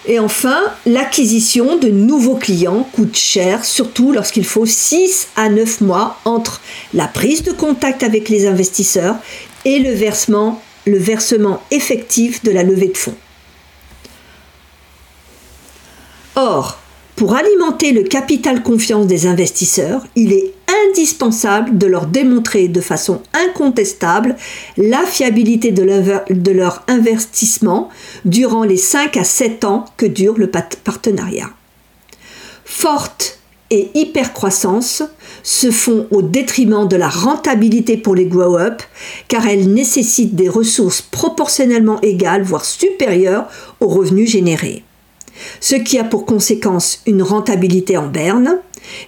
Et 0.05 0.17
enfin, 0.17 0.59
l'acquisition 0.85 1.77
de 1.77 1.89
nouveaux 1.89 2.37
clients 2.37 2.87
coûte 2.93 3.15
cher, 3.15 3.65
surtout 3.65 4.11
lorsqu'il 4.11 4.45
faut 4.45 4.65
6 4.65 5.27
à 5.35 5.49
9 5.49 5.81
mois 5.81 6.17
entre 6.25 6.61
la 6.93 7.07
prise 7.07 7.43
de 7.43 7.51
contact 7.51 8.01
avec 8.01 8.29
les 8.29 8.47
investisseurs 8.47 9.17
et 9.65 9.79
le 9.79 9.91
versement, 9.91 10.63
le 10.85 10.97
versement 10.97 11.61
effectif 11.69 12.43
de 12.43 12.51
la 12.51 12.63
levée 12.63 12.87
de 12.87 12.97
fonds. 12.97 13.15
Or, 16.35 16.79
pour 17.19 17.35
alimenter 17.35 17.91
le 17.91 18.03
capital 18.03 18.63
confiance 18.63 19.05
des 19.05 19.27
investisseurs, 19.27 20.07
il 20.15 20.31
est 20.31 20.53
indispensable 20.87 21.77
de 21.77 21.85
leur 21.85 22.05
démontrer 22.05 22.69
de 22.69 22.79
façon 22.79 23.21
incontestable 23.33 24.37
la 24.77 24.99
fiabilité 24.99 25.73
de 25.73 25.83
leur, 25.83 26.85
investissement 26.87 27.89
durant 28.23 28.63
les 28.63 28.77
5 28.77 29.17
à 29.17 29.25
7 29.25 29.65
ans 29.65 29.83
que 29.97 30.05
dure 30.05 30.37
le 30.37 30.49
partenariat. 30.49 31.49
Forte 32.63 33.39
et 33.69 33.89
hypercroissance 33.95 35.03
se 35.43 35.71
font 35.71 36.07
au 36.11 36.21
détriment 36.21 36.87
de 36.87 36.95
la 36.95 37.09
rentabilité 37.09 37.97
pour 37.97 38.15
les 38.15 38.27
grow-up 38.27 38.81
car 39.27 39.45
elles 39.45 39.73
nécessitent 39.73 40.35
des 40.35 40.47
ressources 40.47 41.01
proportionnellement 41.01 41.99
égales 41.99 42.43
voire 42.43 42.63
supérieures 42.63 43.49
aux 43.81 43.89
revenus 43.89 44.31
générés 44.31 44.83
ce 45.59 45.75
qui 45.75 45.99
a 45.99 46.03
pour 46.03 46.25
conséquence 46.25 47.01
une 47.05 47.21
rentabilité 47.21 47.97
en 47.97 48.07
berne, 48.07 48.59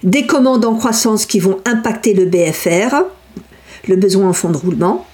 des 0.02 0.26
commandes 0.26 0.64
en 0.64 0.74
croissance 0.74 1.26
qui 1.26 1.40
vont 1.40 1.60
impacter 1.64 2.14
le 2.14 2.26
BFR, 2.26 3.04
le 3.88 3.96
besoin 3.96 4.28
en 4.28 4.32
fonds 4.32 4.50
de 4.50 4.56
roulement. 4.56 5.06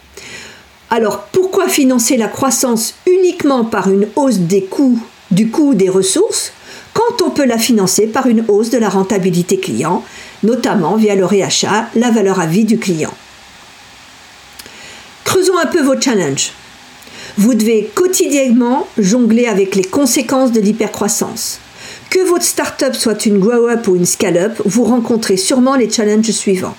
Alors 0.90 1.24
pourquoi 1.32 1.68
financer 1.68 2.16
la 2.16 2.28
croissance 2.28 2.94
uniquement 3.06 3.64
par 3.64 3.90
une 3.90 4.08
hausse 4.16 4.38
des 4.38 4.64
coûts, 4.64 4.98
du 5.30 5.50
coût 5.50 5.74
des 5.74 5.88
ressources, 5.88 6.52
quand 6.94 7.22
on 7.24 7.30
peut 7.30 7.44
la 7.44 7.58
financer 7.58 8.06
par 8.06 8.26
une 8.26 8.44
hausse 8.48 8.70
de 8.70 8.78
la 8.78 8.88
rentabilité 8.88 9.58
client, 9.58 10.02
notamment 10.42 10.96
via 10.96 11.14
le 11.14 11.24
réachat, 11.24 11.88
la 11.94 12.10
valeur 12.10 12.40
à 12.40 12.46
vie 12.46 12.64
du 12.64 12.78
client? 12.78 13.12
Creusons 15.24 15.58
un 15.58 15.66
peu 15.66 15.82
vos 15.82 16.00
challenges. 16.00 16.52
Vous 17.38 17.54
devez 17.54 17.88
quotidiennement 17.94 18.88
jongler 18.98 19.46
avec 19.46 19.76
les 19.76 19.84
conséquences 19.84 20.50
de 20.50 20.58
l'hypercroissance. 20.58 21.60
Que 22.10 22.28
votre 22.28 22.44
startup 22.44 22.96
soit 22.96 23.26
une 23.26 23.38
grow-up 23.38 23.86
ou 23.86 23.94
une 23.94 24.06
scale-up, 24.06 24.60
vous 24.64 24.82
rencontrez 24.82 25.36
sûrement 25.36 25.76
les 25.76 25.88
challenges 25.88 26.32
suivants. 26.32 26.74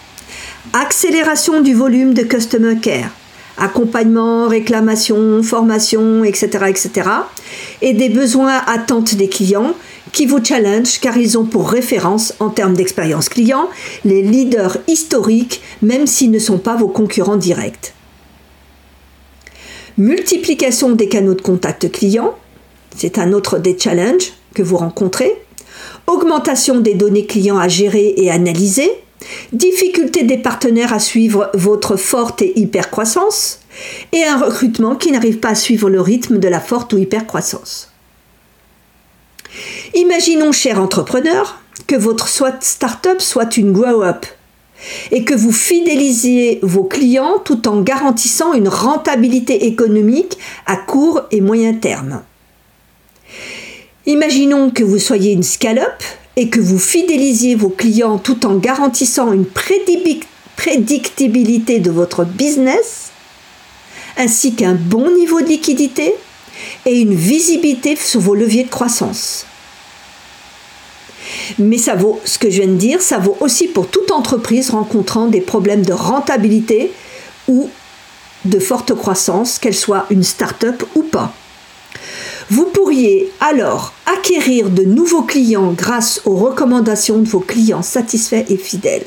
Accélération 0.73 1.61
du 1.61 1.73
volume 1.73 2.13
de 2.13 2.23
customer 2.23 2.75
care, 2.77 3.11
accompagnement, 3.57 4.49
réclamation, 4.49 5.41
formation, 5.43 6.25
etc., 6.25 6.65
etc. 6.67 7.09
Et 7.81 7.93
des 7.93 8.09
besoins 8.09 8.61
attentes 8.67 9.15
des 9.15 9.29
clients 9.29 9.73
qui 10.11 10.25
vous 10.25 10.43
challenge 10.43 10.99
car 10.99 11.15
ils 11.15 11.37
ont 11.37 11.45
pour 11.45 11.71
référence 11.71 12.33
en 12.41 12.49
termes 12.49 12.73
d'expérience 12.73 13.29
client 13.29 13.69
les 14.03 14.23
leaders 14.23 14.77
historiques 14.89 15.61
même 15.81 16.05
s'ils 16.05 16.31
ne 16.31 16.39
sont 16.39 16.57
pas 16.57 16.75
vos 16.75 16.89
concurrents 16.89 17.37
directs 17.37 17.93
multiplication 19.99 20.91
des 20.91 21.09
canaux 21.09 21.35
de 21.35 21.41
contact 21.41 21.91
client, 21.91 22.35
c'est 22.95 23.19
un 23.19 23.33
autre 23.33 23.59
des 23.59 23.77
challenges 23.77 24.31
que 24.55 24.63
vous 24.63 24.77
rencontrez, 24.77 25.35
augmentation 26.07 26.79
des 26.79 26.95
données 26.95 27.25
clients 27.25 27.59
à 27.59 27.67
gérer 27.67 28.13
et 28.17 28.31
analyser, 28.31 28.89
difficulté 29.51 30.23
des 30.23 30.37
partenaires 30.37 30.93
à 30.93 30.99
suivre 30.99 31.51
votre 31.53 31.97
forte 31.97 32.41
et 32.41 32.57
hyper 32.57 32.89
croissance, 32.89 33.59
et 34.13 34.23
un 34.23 34.37
recrutement 34.37 34.95
qui 34.95 35.11
n'arrive 35.11 35.39
pas 35.39 35.49
à 35.49 35.55
suivre 35.55 35.89
le 35.89 36.01
rythme 36.01 36.39
de 36.39 36.47
la 36.47 36.61
forte 36.61 36.93
ou 36.93 36.97
hyper 36.97 37.27
croissance. 37.27 37.91
Imaginons, 39.93 40.51
cher 40.51 40.79
entrepreneur, 40.79 41.59
que 41.87 41.95
votre 41.95 42.27
start-up 42.27 43.19
soit 43.19 43.57
une 43.57 43.73
grow-up 43.73 44.25
et 45.11 45.23
que 45.23 45.33
vous 45.33 45.51
fidélisiez 45.51 46.59
vos 46.61 46.83
clients 46.83 47.39
tout 47.43 47.67
en 47.67 47.81
garantissant 47.81 48.53
une 48.53 48.67
rentabilité 48.67 49.65
économique 49.65 50.37
à 50.65 50.77
court 50.77 51.23
et 51.31 51.41
moyen 51.41 51.73
terme. 51.73 52.21
Imaginons 54.05 54.71
que 54.71 54.83
vous 54.83 54.99
soyez 54.99 55.33
une 55.33 55.43
scale-up 55.43 56.03
et 56.35 56.49
que 56.49 56.59
vous 56.59 56.79
fidélisiez 56.79 57.55
vos 57.55 57.69
clients 57.69 58.17
tout 58.17 58.45
en 58.45 58.55
garantissant 58.55 59.33
une 59.33 59.45
prédictibilité 59.45 61.79
de 61.79 61.91
votre 61.91 62.23
business, 62.23 63.11
ainsi 64.17 64.55
qu'un 64.55 64.75
bon 64.75 65.11
niveau 65.11 65.41
de 65.41 65.47
liquidité 65.47 66.15
et 66.85 66.99
une 66.99 67.13
visibilité 67.13 67.95
sur 67.95 68.21
vos 68.21 68.35
leviers 68.35 68.63
de 68.63 68.69
croissance. 68.69 69.45
Mais 71.57 71.77
ça 71.77 71.95
vaut, 71.95 72.19
ce 72.25 72.37
que 72.37 72.49
je 72.49 72.61
viens 72.61 72.71
de 72.71 72.77
dire, 72.77 73.01
ça 73.01 73.17
vaut 73.17 73.37
aussi 73.39 73.67
pour 73.67 73.87
toute 73.87 74.11
entreprise 74.11 74.69
rencontrant 74.69 75.27
des 75.27 75.41
problèmes 75.41 75.85
de 75.85 75.93
rentabilité 75.93 76.91
ou 77.47 77.69
de 78.45 78.59
forte 78.59 78.93
croissance, 78.93 79.59
qu'elle 79.59 79.75
soit 79.75 80.05
une 80.09 80.23
start-up 80.23 80.83
ou 80.95 81.03
pas. 81.03 81.33
Vous 82.49 82.65
pourriez 82.65 83.31
alors 83.41 83.93
acquérir 84.05 84.69
de 84.69 84.83
nouveaux 84.83 85.23
clients 85.23 85.71
grâce 85.71 86.21
aux 86.25 86.35
recommandations 86.35 87.19
de 87.19 87.27
vos 87.27 87.41
clients 87.41 87.83
satisfaits 87.83 88.45
et 88.49 88.57
fidèles 88.57 89.05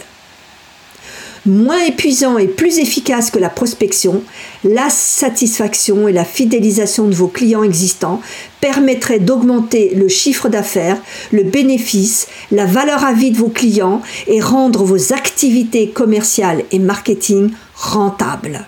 moins 1.47 1.85
épuisant 1.85 2.39
et 2.39 2.47
plus 2.47 2.79
efficace 2.79 3.31
que 3.31 3.39
la 3.39 3.49
prospection, 3.49 4.23
la 4.65 4.89
satisfaction 4.91 6.07
et 6.07 6.13
la 6.13 6.25
fidélisation 6.25 7.09
de 7.09 7.15
vos 7.15 7.29
clients 7.29 7.63
existants 7.63 8.21
permettraient 8.61 9.19
d'augmenter 9.19 9.95
le 9.95 10.09
chiffre 10.09 10.49
d'affaires, 10.49 10.99
le 11.33 11.43
bénéfice, 11.43 12.29
la 12.51 12.67
valeur 12.67 13.05
à 13.05 13.13
vie 13.13 13.33
de 13.33 13.39
vos 13.39 13.49
clients 13.49 14.03
et 14.27 14.41
rendre 14.41 14.85
vos 14.85 15.13
activités 15.13 15.91
commerciales 15.91 16.65
et 16.71 16.79
marketing 16.79 17.51
rentables. 17.75 18.67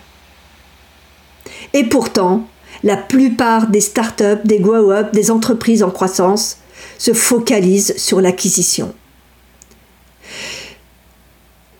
Et 1.73 1.85
pourtant, 1.85 2.47
la 2.83 2.97
plupart 2.97 3.67
des 3.67 3.81
startups, 3.81 4.43
des 4.43 4.59
grow-up, 4.59 5.13
des 5.13 5.31
entreprises 5.31 5.83
en 5.83 5.91
croissance 5.91 6.57
se 6.97 7.13
focalisent 7.13 7.95
sur 7.97 8.21
l'acquisition. 8.21 8.93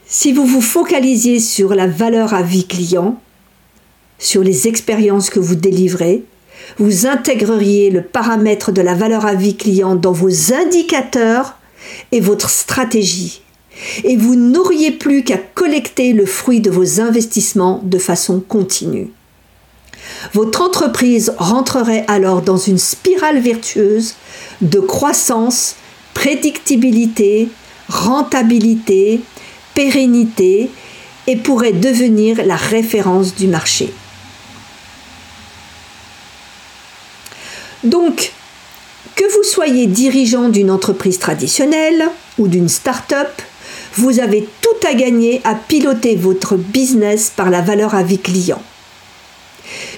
Si 0.07 0.31
vous 0.31 0.45
vous 0.45 0.61
focalisiez 0.61 1.39
sur 1.39 1.73
la 1.73 1.87
valeur 1.87 2.35
à 2.35 2.43
vie 2.43 2.67
client, 2.67 3.19
sur 4.19 4.43
les 4.43 4.67
expériences 4.67 5.31
que 5.31 5.39
vous 5.39 5.55
délivrez, 5.55 6.23
vous 6.77 7.07
intégreriez 7.07 7.89
le 7.89 8.03
paramètre 8.03 8.71
de 8.71 8.81
la 8.81 8.93
valeur 8.93 9.25
à 9.25 9.33
vie 9.33 9.55
client 9.55 9.95
dans 9.95 10.11
vos 10.11 10.53
indicateurs 10.53 11.57
et 12.11 12.19
votre 12.19 12.51
stratégie. 12.51 13.41
Et 14.03 14.15
vous 14.15 14.35
n'auriez 14.35 14.91
plus 14.91 15.23
qu'à 15.23 15.37
collecter 15.37 16.13
le 16.13 16.27
fruit 16.27 16.61
de 16.61 16.69
vos 16.69 17.01
investissements 17.01 17.81
de 17.83 17.97
façon 17.97 18.39
continue. 18.39 19.09
Votre 20.33 20.61
entreprise 20.61 21.33
rentrerait 21.37 22.05
alors 22.07 22.43
dans 22.43 22.57
une 22.57 22.77
spirale 22.77 23.39
vertueuse 23.39 24.15
de 24.61 24.79
croissance, 24.79 25.75
prédictibilité, 26.13 27.49
rentabilité, 27.89 29.21
pérennité 29.75 30.71
et 31.27 31.35
pourrait 31.35 31.73
devenir 31.73 32.43
la 32.45 32.55
référence 32.55 33.35
du 33.35 33.47
marché. 33.47 33.93
Donc, 37.83 38.31
que 39.15 39.23
vous 39.23 39.43
soyez 39.43 39.85
dirigeant 39.85 40.49
d'une 40.49 40.71
entreprise 40.71 41.19
traditionnelle 41.19 42.05
ou 42.39 42.47
d'une 42.47 42.69
start-up, 42.69 43.29
vous 43.93 44.19
avez 44.19 44.47
tout 44.61 44.87
à 44.87 44.93
gagner 44.93 45.41
à 45.43 45.55
piloter 45.55 46.15
votre 46.15 46.55
business 46.55 47.31
par 47.35 47.49
la 47.49 47.61
valeur 47.61 47.95
à 47.95 48.03
vie 48.03 48.19
client. 48.19 48.61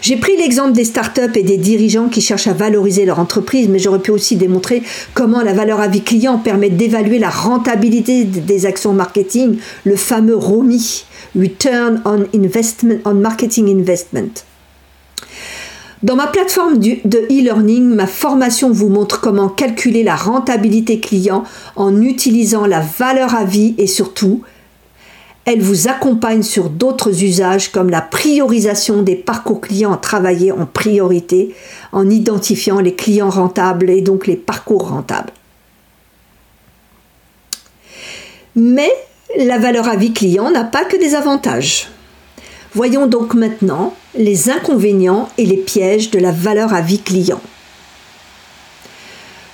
J'ai 0.01 0.17
pris 0.17 0.37
l'exemple 0.37 0.71
des 0.71 0.85
startups 0.85 1.35
et 1.35 1.43
des 1.43 1.57
dirigeants 1.57 2.09
qui 2.09 2.21
cherchent 2.21 2.47
à 2.47 2.53
valoriser 2.53 3.05
leur 3.05 3.19
entreprise, 3.19 3.67
mais 3.69 3.79
j'aurais 3.79 3.99
pu 3.99 4.11
aussi 4.11 4.35
démontrer 4.35 4.83
comment 5.13 5.41
la 5.41 5.53
valeur 5.53 5.79
à 5.79 5.87
vie 5.87 6.03
client 6.03 6.37
permet 6.37 6.69
d'évaluer 6.69 7.19
la 7.19 7.29
rentabilité 7.29 8.23
des 8.25 8.65
actions 8.65 8.93
marketing, 8.93 9.57
le 9.83 9.95
fameux 9.95 10.35
ROMI, 10.35 11.05
Return 11.35 12.01
on 12.05 12.25
Investment 12.33 12.99
on 13.05 13.15
Marketing 13.15 13.69
Investment. 13.69 14.43
Dans 16.03 16.15
ma 16.15 16.27
plateforme 16.27 16.77
de 16.77 17.17
e-learning, 17.31 17.83
ma 17.83 18.05
formation 18.05 18.69
vous 18.69 18.87
montre 18.87 19.19
comment 19.19 19.49
calculer 19.49 20.03
la 20.03 20.15
rentabilité 20.15 20.99
client 20.99 21.43
en 21.75 22.01
utilisant 22.03 22.67
la 22.67 22.81
valeur 22.81 23.33
à 23.33 23.45
vie 23.45 23.73
et 23.79 23.87
surtout 23.87 24.43
elle 25.47 25.61
vous 25.61 25.87
accompagne 25.87 26.43
sur 26.43 26.69
d'autres 26.69 27.23
usages 27.23 27.71
comme 27.71 27.89
la 27.89 28.01
priorisation 28.01 29.01
des 29.01 29.15
parcours 29.15 29.61
clients 29.61 29.93
à 29.93 29.97
travailler 29.97 30.51
en 30.51 30.65
priorité 30.65 31.55
en 31.93 32.09
identifiant 32.09 32.81
les 32.81 32.93
clients 32.93 33.29
rentables 33.29 33.89
et 33.89 34.01
donc 34.01 34.27
les 34.27 34.35
parcours 34.35 34.89
rentables. 34.89 35.31
Mais 38.57 38.91
la 39.37 39.57
valeur 39.57 39.87
à 39.87 39.95
vie 39.95 40.11
client 40.11 40.51
n'a 40.51 40.65
pas 40.65 40.83
que 40.83 40.97
des 40.97 41.15
avantages. 41.15 41.87
Voyons 42.73 43.07
donc 43.07 43.33
maintenant 43.33 43.93
les 44.15 44.49
inconvénients 44.49 45.29
et 45.37 45.45
les 45.45 45.55
pièges 45.55 46.11
de 46.11 46.19
la 46.19 46.33
valeur 46.33 46.73
à 46.73 46.81
vie 46.81 46.99
client. 46.99 47.41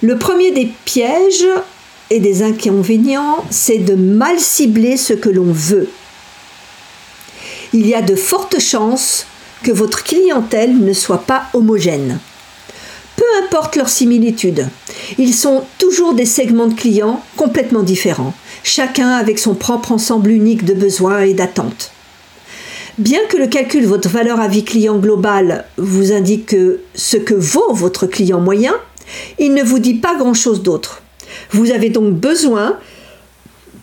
Le 0.01 0.17
premier 0.17 0.49
des 0.49 0.71
pièges 0.85 1.45
des 2.19 2.43
inconvénients, 2.43 3.43
c'est 3.49 3.77
de 3.77 3.95
mal 3.95 4.39
cibler 4.39 4.97
ce 4.97 5.13
que 5.13 5.29
l'on 5.29 5.51
veut. 5.51 5.89
Il 7.73 7.87
y 7.87 7.95
a 7.95 8.01
de 8.01 8.15
fortes 8.15 8.59
chances 8.59 9.25
que 9.63 9.71
votre 9.71 10.03
clientèle 10.03 10.77
ne 10.77 10.93
soit 10.93 11.25
pas 11.25 11.45
homogène. 11.53 12.19
Peu 13.15 13.25
importe 13.43 13.75
leur 13.75 13.89
similitude, 13.89 14.67
ils 15.17 15.33
sont 15.33 15.63
toujours 15.77 16.13
des 16.13 16.25
segments 16.25 16.67
de 16.67 16.73
clients 16.73 17.23
complètement 17.37 17.83
différents, 17.83 18.33
chacun 18.63 19.09
avec 19.11 19.39
son 19.39 19.53
propre 19.53 19.91
ensemble 19.91 20.31
unique 20.31 20.65
de 20.65 20.73
besoins 20.73 21.21
et 21.21 21.33
d'attentes. 21.33 21.91
Bien 22.97 23.19
que 23.29 23.37
le 23.37 23.47
calcul 23.47 23.83
de 23.83 23.87
votre 23.87 24.09
valeur 24.09 24.39
à 24.39 24.47
vie 24.47 24.63
client 24.63 24.97
globale 24.97 25.65
vous 25.77 26.11
indique 26.11 26.55
ce 26.95 27.17
que 27.17 27.33
vaut 27.33 27.73
votre 27.73 28.07
client 28.07 28.39
moyen, 28.39 28.75
il 29.39 29.53
ne 29.53 29.63
vous 29.63 29.79
dit 29.79 29.95
pas 29.95 30.15
grand-chose 30.15 30.61
d'autre. 30.61 31.02
Vous 31.51 31.71
avez 31.71 31.89
donc 31.89 32.13
besoin 32.13 32.77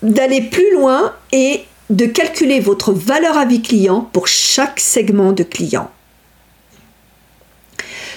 d'aller 0.03 0.43
plus 0.43 0.73
loin 0.73 1.13
et 1.33 1.61
de 1.91 2.07
calculer 2.07 2.61
votre 2.61 2.93
valeur 2.93 3.37
à 3.37 3.45
vie 3.45 3.63
client 3.63 4.09
pour 4.13 4.29
chaque 4.29 4.81
segment 4.81 5.33
de 5.33 5.43
client. 5.43 5.91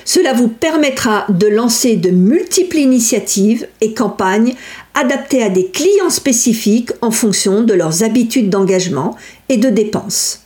Cela 0.06 0.34
vous 0.34 0.50
permettra 0.50 1.26
de 1.30 1.48
lancer 1.48 1.96
de 1.96 2.10
multiples 2.10 2.78
initiatives 2.78 3.68
et 3.82 3.94
campagnes 3.94 4.54
adaptées 4.94 5.42
à 5.42 5.50
des 5.50 5.68
clients 5.68 6.10
spécifiques 6.10 6.92
en 7.02 7.12
fonction 7.12 7.64
de 7.64 7.74
leurs 7.74 8.04
habitudes 8.04 8.50
d'engagement 8.50 9.16
et 9.50 9.58
de 9.58 9.70
dépenses. 9.70 10.42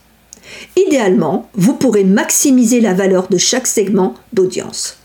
Idéalement, 0.76 1.50
vous 1.56 1.74
pourrez 1.74 2.04
maximiser 2.04 2.82
la 2.82 2.94
valeur 2.94 3.28
de 3.28 3.38
chaque 3.38 3.68
segment 3.68 4.14
d'audience. 4.32 4.97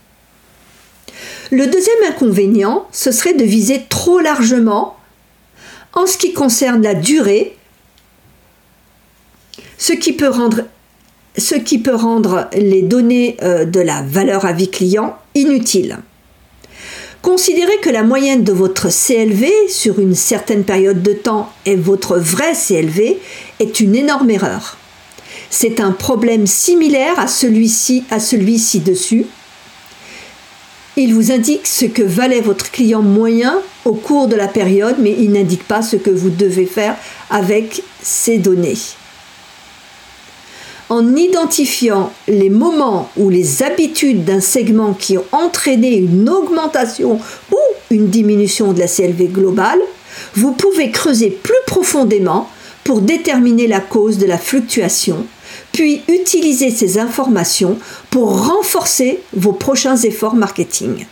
Le 1.52 1.66
deuxième 1.66 2.02
inconvénient, 2.08 2.86
ce 2.92 3.12
serait 3.12 3.34
de 3.34 3.44
viser 3.44 3.82
trop 3.90 4.20
largement 4.20 4.96
en 5.92 6.06
ce 6.06 6.16
qui 6.16 6.32
concerne 6.32 6.80
la 6.80 6.94
durée, 6.94 7.54
ce 9.76 9.92
qui 9.92 10.14
peut 10.14 10.30
rendre, 10.30 10.64
les 12.54 12.80
données 12.80 13.36
euh, 13.42 13.66
de 13.66 13.80
la 13.80 14.00
valeur 14.00 14.46
à 14.46 14.54
vie 14.54 14.70
client 14.70 15.18
inutiles. 15.34 15.98
Considérez 17.20 17.76
que 17.82 17.90
la 17.90 18.02
moyenne 18.02 18.44
de 18.44 18.52
votre 18.52 18.88
CLV 18.88 19.46
sur 19.68 19.98
une 19.98 20.14
certaine 20.14 20.64
période 20.64 21.02
de 21.02 21.12
temps 21.12 21.52
est 21.66 21.76
votre 21.76 22.16
vrai 22.16 22.54
CLV 22.54 23.18
est 23.60 23.78
une 23.78 23.94
énorme 23.94 24.30
erreur. 24.30 24.78
C'est 25.50 25.80
un 25.80 25.92
problème 25.92 26.46
similaire 26.46 27.20
à 27.20 27.26
celui-ci 27.26 28.04
à 28.10 28.20
celui 28.20 28.58
ci-dessus 28.58 29.26
il 30.96 31.14
vous 31.14 31.32
indique 31.32 31.66
ce 31.66 31.86
que 31.86 32.02
valait 32.02 32.40
votre 32.40 32.70
client 32.70 33.02
moyen 33.02 33.60
au 33.84 33.94
cours 33.94 34.28
de 34.28 34.36
la 34.36 34.48
période, 34.48 34.96
mais 34.98 35.14
il 35.18 35.32
n'indique 35.32 35.66
pas 35.66 35.82
ce 35.82 35.96
que 35.96 36.10
vous 36.10 36.30
devez 36.30 36.66
faire 36.66 36.96
avec 37.30 37.82
ces 38.02 38.38
données. 38.38 38.76
En 40.90 41.16
identifiant 41.16 42.12
les 42.28 42.50
moments 42.50 43.08
ou 43.16 43.30
les 43.30 43.62
habitudes 43.62 44.24
d'un 44.24 44.42
segment 44.42 44.92
qui 44.92 45.16
ont 45.16 45.24
entraîné 45.32 45.96
une 45.96 46.28
augmentation 46.28 47.18
ou 47.50 47.58
une 47.90 48.08
diminution 48.08 48.74
de 48.74 48.80
la 48.80 48.88
CLV 48.88 49.28
globale, 49.28 49.80
vous 50.34 50.52
pouvez 50.52 50.90
creuser 50.90 51.30
plus 51.30 51.54
profondément 51.66 52.50
pour 52.84 53.00
déterminer 53.00 53.66
la 53.66 53.80
cause 53.80 54.18
de 54.18 54.26
la 54.26 54.36
fluctuation 54.36 55.24
puis 55.72 56.02
utilisez 56.08 56.70
ces 56.70 56.98
informations 56.98 57.78
pour 58.10 58.46
renforcer 58.46 59.20
vos 59.32 59.52
prochains 59.52 59.96
efforts 59.96 60.34
marketing. 60.34 61.06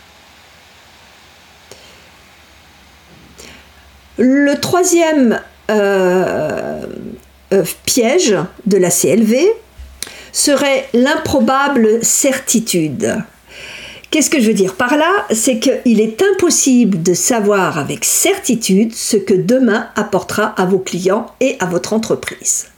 Le 4.17 4.55
troisième 4.59 5.41
euh, 5.71 6.85
euh, 7.53 7.63
piège 7.85 8.37
de 8.65 8.77
la 8.77 8.91
CLV 8.91 9.47
serait 10.31 10.87
l'improbable 10.93 12.03
certitude. 12.03 13.17
Qu'est-ce 14.11 14.29
que 14.29 14.41
je 14.41 14.47
veux 14.47 14.53
dire 14.53 14.75
par 14.75 14.97
là? 14.97 15.09
C'est 15.31 15.59
qu'il 15.59 16.01
est 16.01 16.21
impossible 16.21 17.01
de 17.01 17.13
savoir 17.13 17.79
avec 17.79 18.03
certitude 18.03 18.93
ce 18.93 19.15
que 19.15 19.33
demain 19.33 19.87
apportera 19.95 20.47
à 20.57 20.65
vos 20.65 20.79
clients 20.79 21.27
et 21.39 21.55
à 21.59 21.65
votre 21.65 21.93
entreprise. 21.93 22.70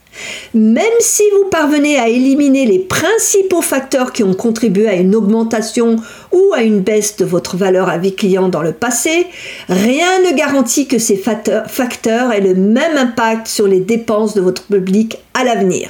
Même 0.53 0.83
si 0.99 1.23
vous 1.33 1.49
parvenez 1.49 1.97
à 1.97 2.07
éliminer 2.07 2.65
les 2.65 2.79
principaux 2.79 3.61
facteurs 3.61 4.13
qui 4.13 4.23
ont 4.23 4.33
contribué 4.33 4.87
à 4.87 4.95
une 4.95 5.15
augmentation 5.15 5.95
ou 6.31 6.53
à 6.53 6.61
une 6.61 6.81
baisse 6.81 7.17
de 7.17 7.25
votre 7.25 7.57
valeur 7.57 7.89
à 7.89 7.97
vie 7.97 8.15
client 8.15 8.49
dans 8.49 8.61
le 8.61 8.73
passé, 8.73 9.25
rien 9.67 10.19
ne 10.19 10.35
garantit 10.35 10.87
que 10.87 10.99
ces 10.99 11.15
facteurs 11.15 12.31
aient 12.31 12.41
le 12.41 12.55
même 12.55 12.97
impact 12.97 13.47
sur 13.47 13.67
les 13.67 13.79
dépenses 13.79 14.33
de 14.35 14.41
votre 14.41 14.63
public 14.63 15.17
à 15.33 15.43
l'avenir. 15.43 15.89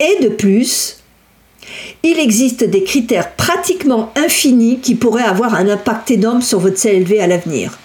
Et 0.00 0.22
de 0.22 0.28
plus, 0.28 0.96
il 2.02 2.18
existe 2.18 2.64
des 2.64 2.82
critères 2.82 3.32
pratiquement 3.32 4.12
infinis 4.16 4.80
qui 4.80 4.94
pourraient 4.94 5.22
avoir 5.22 5.54
un 5.54 5.68
impact 5.68 6.10
énorme 6.10 6.42
sur 6.42 6.58
votre 6.58 6.80
CLV 6.80 7.20
à 7.20 7.26
l'avenir. 7.26 7.78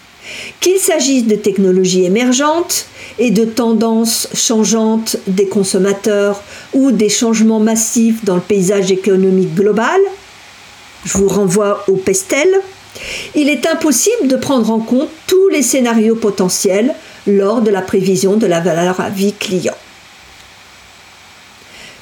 Qu'il 0.60 0.78
s'agisse 0.78 1.26
de 1.26 1.36
technologies 1.36 2.06
émergentes 2.06 2.88
et 3.20 3.32
de 3.32 3.46
tendances 3.46 4.28
changeantes 4.34 5.18
des 5.28 5.48
consommateurs 5.48 6.42
ou 6.74 6.92
des 6.92 7.10
changements 7.10 7.60
massifs 7.60 8.26
dans 8.26 8.36
le 8.36 8.42
paysage 8.42 8.92
économique 8.92 9.54
global, 9.56 10.00
je 11.06 11.18
vous 11.18 11.28
renvoie 11.28 11.84
au 11.88 11.96
pestel, 11.96 12.50
il 13.36 13.50
est 13.50 13.68
impossible 13.68 14.28
de 14.28 14.36
prendre 14.36 14.72
en 14.72 14.80
compte 14.80 15.10
tous 15.28 15.50
les 15.50 15.62
scénarios 15.62 16.16
potentiels 16.16 16.94
lors 17.28 17.62
de 17.62 17.70
la 17.70 17.82
prévision 17.82 18.38
de 18.38 18.48
la 18.48 18.60
valeur 18.60 19.00
à 19.00 19.10
vie 19.10 19.34
client. 19.34 19.76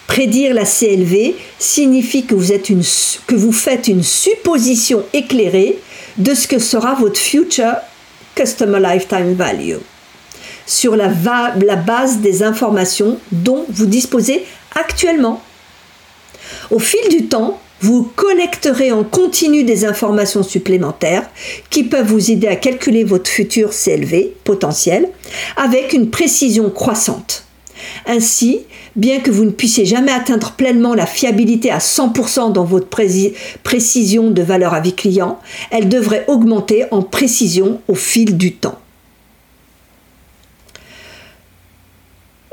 Prédire 0.07 0.53
la 0.53 0.65
CLV 0.65 1.35
signifie 1.57 2.25
que 2.25 2.35
vous, 2.35 3.51
faites 3.51 3.87
une 3.87 4.03
supposition 4.03 5.03
éclairée 5.13 5.79
de 6.17 6.35
ce 6.35 6.47
que 6.47 6.59
sera 6.59 6.93
votre 6.93 7.19
future 7.19 7.77
Customer 8.35 8.79
Lifetime 8.79 9.33
Value 9.33 9.77
sur 10.65 10.95
la, 10.95 11.07
base 11.07 12.19
des 12.19 12.43
informations 12.43 13.19
dont 13.31 13.65
vous 13.69 13.85
disposez 13.85 14.45
actuellement. 14.75 15.41
Au 16.71 16.79
fil 16.79 17.09
du 17.09 17.27
temps, 17.27 17.59
vous 17.81 18.03
collecterez 18.15 18.91
en 18.91 19.03
continu 19.03 19.63
des 19.63 19.85
informations 19.85 20.43
supplémentaires 20.43 21.29
qui 21.69 21.83
peuvent 21.83 22.07
vous 22.07 22.31
aider 22.31 22.47
à 22.47 22.55
calculer 22.55 23.03
votre 23.03 23.29
futur 23.29 23.71
CLV 23.71 24.31
potentiel 24.43 25.09
avec 25.57 25.91
une 25.91 26.09
précision 26.09 26.69
croissante. 26.69 27.45
Ainsi, 28.05 28.61
bien 28.95 29.19
que 29.19 29.31
vous 29.31 29.45
ne 29.45 29.51
puissiez 29.51 29.85
jamais 29.85 30.11
atteindre 30.11 30.51
pleinement 30.51 30.93
la 30.93 31.05
fiabilité 31.05 31.71
à 31.71 31.79
100% 31.79 32.51
dans 32.51 32.63
votre 32.63 32.87
précision 33.63 34.31
de 34.31 34.41
valeur 34.41 34.73
à 34.73 34.79
vie 34.79 34.93
client, 34.93 35.39
elle 35.71 35.89
devrait 35.89 36.25
augmenter 36.27 36.85
en 36.91 37.01
précision 37.01 37.81
au 37.87 37.95
fil 37.95 38.37
du 38.37 38.53
temps. 38.53 38.79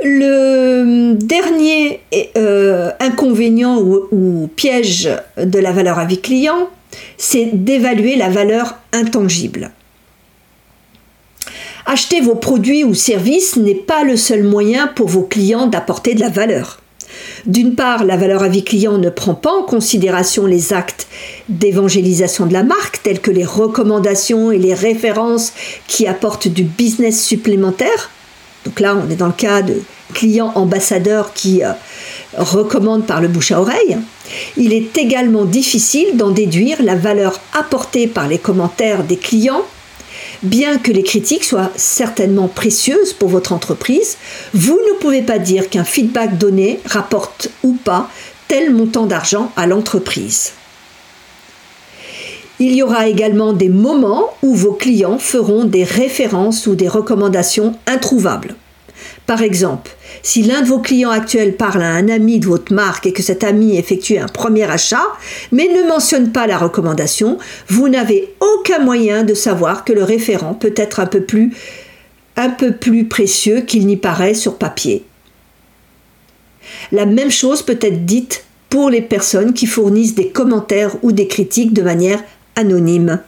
Le 0.03 1.15
dernier 1.15 2.01
euh, 2.37 2.91
inconvénient 3.01 3.79
ou, 3.79 4.49
piège 4.57 5.11
de 5.37 5.59
la 5.59 5.73
valeur 5.73 5.99
à 5.99 6.07
vie 6.07 6.21
client, 6.21 6.71
c'est 7.19 7.51
d'évaluer 7.53 8.17
la 8.17 8.31
valeur 8.31 8.79
intangible. 8.93 9.73
Acheter 11.93 12.21
vos 12.21 12.37
produits 12.37 12.85
ou 12.85 12.95
services 12.95 13.57
n'est 13.57 13.75
pas 13.75 14.05
le 14.05 14.17
seul 14.17 14.45
moyen 14.45 14.87
pour 14.87 15.09
vos 15.09 15.25
clients 15.25 15.67
d'apporter 15.67 16.15
de 16.15 16.21
la 16.21 16.29
valeur. 16.29 16.79
D'une 17.47 17.75
part, 17.75 18.05
la 18.05 18.17
valeur 18.17 18.45
à 18.45 18.49
vie 18.49 18.63
client 18.63 18.97
ne 18.97 19.11
prend 19.11 19.35
pas 19.35 19.51
en 19.51 19.65
considération 19.65 20.47
les 20.47 20.73
actes 20.73 21.09
d'évangélisation 21.49 22.47
de 22.47 22.53
la 22.53 22.63
marque, 22.63 23.03
tels 23.03 23.19
que 23.19 23.33
les 23.33 23.45
recommandations 23.45 24.53
et 24.53 24.59
les 24.59 24.73
références 24.73 25.53
qui 25.89 26.07
apportent 26.07 26.47
du 26.47 26.63
business 26.63 27.25
supplémentaire. 27.25 28.11
Donc 28.65 28.79
là, 28.79 28.95
on 28.95 29.11
est 29.11 29.17
dans 29.17 29.27
le 29.27 29.33
cas 29.33 29.63
de 29.63 29.83
clients 30.15 30.53
ambassadeurs 30.55 31.33
qui 31.35 31.65
euh, 31.65 31.73
recommandent 32.39 33.07
par 33.07 33.21
le 33.21 33.27
bouche 33.27 33.51
à 33.51 33.61
oreille. 33.61 33.99
Il 34.57 34.73
est 34.73 34.97
également 34.97 35.45
difficile 35.45 36.17
d'en 36.17 36.31
déduire 36.31 36.85
la 36.85 36.95
valeur 36.95 37.41
apportée 37.53 38.07
par 38.07 38.29
les 38.29 38.39
commentaires 38.39 39.03
des 39.03 39.17
clients 39.17 39.65
Bien 40.43 40.79
que 40.79 40.91
les 40.91 41.03
critiques 41.03 41.45
soient 41.45 41.71
certainement 41.77 42.49
précieuses 42.49 43.13
pour 43.13 43.29
votre 43.29 43.53
entreprise, 43.53 44.17
vous 44.55 44.79
ne 44.89 44.99
pouvez 44.99 45.21
pas 45.21 45.39
dire 45.39 45.69
qu'un 45.69 45.85
feedback 45.85 46.39
donné 46.39 46.81
rapporte 46.87 47.51
ou 47.63 47.75
pas 47.75 48.09
tel 48.49 48.73
montant 48.73 49.07
d'argent 49.07 49.53
à 49.57 49.67
l'entreprise. 49.67 50.53
Il 52.59 52.75
y 52.75 52.83
aura 52.83 53.07
également 53.07 53.53
des 53.53 53.69
moments 53.69 54.31
où 54.43 54.55
vos 54.55 54.73
clients 54.73 55.19
feront 55.19 55.65
des 55.65 55.85
références 55.85 56.67
ou 56.67 56.75
des 56.75 56.89
recommandations 56.89 57.75
introuvables. 57.87 58.55
Par 59.27 59.43
exemple, 59.43 59.91
si 60.23 60.43
l'un 60.43 60.63
de 60.63 60.67
vos 60.67 60.81
clients 60.81 61.11
actuels 61.11 61.57
parle 61.57 61.83
à 61.83 61.93
un 61.93 62.09
ami 62.09 62.41
de 62.41 62.47
votre 62.47 62.73
marque 62.73 63.07
et 63.07 63.13
que 63.13 63.23
cet 63.23 63.45
ami 63.45 63.77
effectue 63.77 64.19
un 64.19 64.27
premier 64.27 64.65
achat, 64.71 65.07
mais 65.53 65.69
ne 65.69 65.89
mentionne 65.89 66.33
pas 66.33 66.47
la 66.47 66.59
recommandation, 66.59 67.39
vous 67.69 67.89
n'avez 67.89 68.35
aucun 68.41 68.81
moyen 68.81 69.23
de 69.23 69.35
savoir 69.35 69.85
que 69.85 69.93
le 69.93 70.05
référent 70.05 70.55
peut 70.55 70.75
être 70.77 71.01
un 71.01 71.07
peu 71.07 71.21
plus, 71.23 71.55
précieux 73.09 73.61
qu'il 73.61 73.87
n'y 73.87 73.97
paraît 73.97 74.35
sur 74.35 74.57
papier. 74.57 75.05
La 76.93 77.07
même 77.07 77.31
chose 77.31 77.63
peut 77.63 77.79
être 77.81 78.05
dite 78.05 78.45
pour 78.69 78.91
les 78.91 79.03
personnes 79.03 79.53
qui 79.53 79.67
fournissent 79.67 80.15
des 80.15 80.29
commentaires 80.29 80.97
ou 81.03 81.13
des 81.13 81.27
critiques 81.27 81.73
de 81.73 81.83
manière 81.83 82.23
anonyme. 82.57 83.21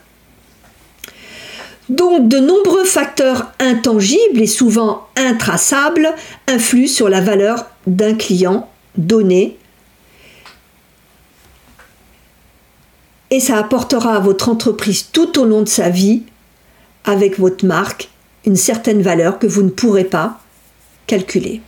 Donc 1.93 2.29
de 2.29 2.39
nombreux 2.39 2.85
facteurs 2.85 3.53
intangibles 3.61 4.41
et 4.41 4.47
souvent 4.47 5.07
intraçables 5.17 6.09
influent 6.49 6.89
sur 6.89 7.09
la 7.09 7.21
valeur 7.21 7.67
d'un 7.87 8.15
client 8.15 8.69
donné 8.97 9.57
et 13.33 13.41
ça 13.41 13.57
apportera 13.57 14.17
à 14.17 14.21
votre 14.21 14.51
entreprise 14.51 15.09
tout 15.11 15.39
au 15.39 15.47
long 15.47 15.63
de 15.63 15.69
sa 15.69 15.89
vie, 15.89 16.23
avec 17.05 17.39
votre 17.39 17.65
marque, 17.65 18.11
une 18.45 18.57
certaine 18.57 19.01
valeur 19.01 19.39
que 19.39 19.47
vous 19.47 19.63
ne 19.63 19.71
pourrez 19.71 20.05
pas 20.05 20.39
calculer. 21.07 21.63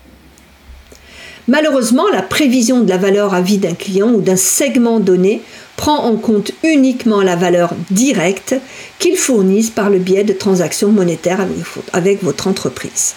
Malheureusement, 1.47 2.09
la 2.09 2.23
prévision 2.23 2.81
de 2.81 2.89
la 2.89 2.97
valeur 2.97 3.35
à 3.35 3.43
vie 3.43 3.59
d'un 3.59 3.75
client 3.75 4.11
ou 4.13 4.21
d'un 4.21 4.37
segment 4.37 4.99
donné 4.99 5.43
prend 5.77 6.05
en 6.05 6.17
compte 6.17 6.53
uniquement 6.63 7.21
la 7.21 7.37
valeur 7.37 7.75
directe 7.91 8.55
qu'ils 8.99 9.19
fournissent 9.19 9.71
par 9.71 9.91
le 9.91 9.99
biais 9.99 10.25
de 10.25 10.33
transactions 10.33 10.91
monétaires 10.91 11.47
avec, 11.93 12.23
votre 12.23 12.49
entreprise. 12.49 13.15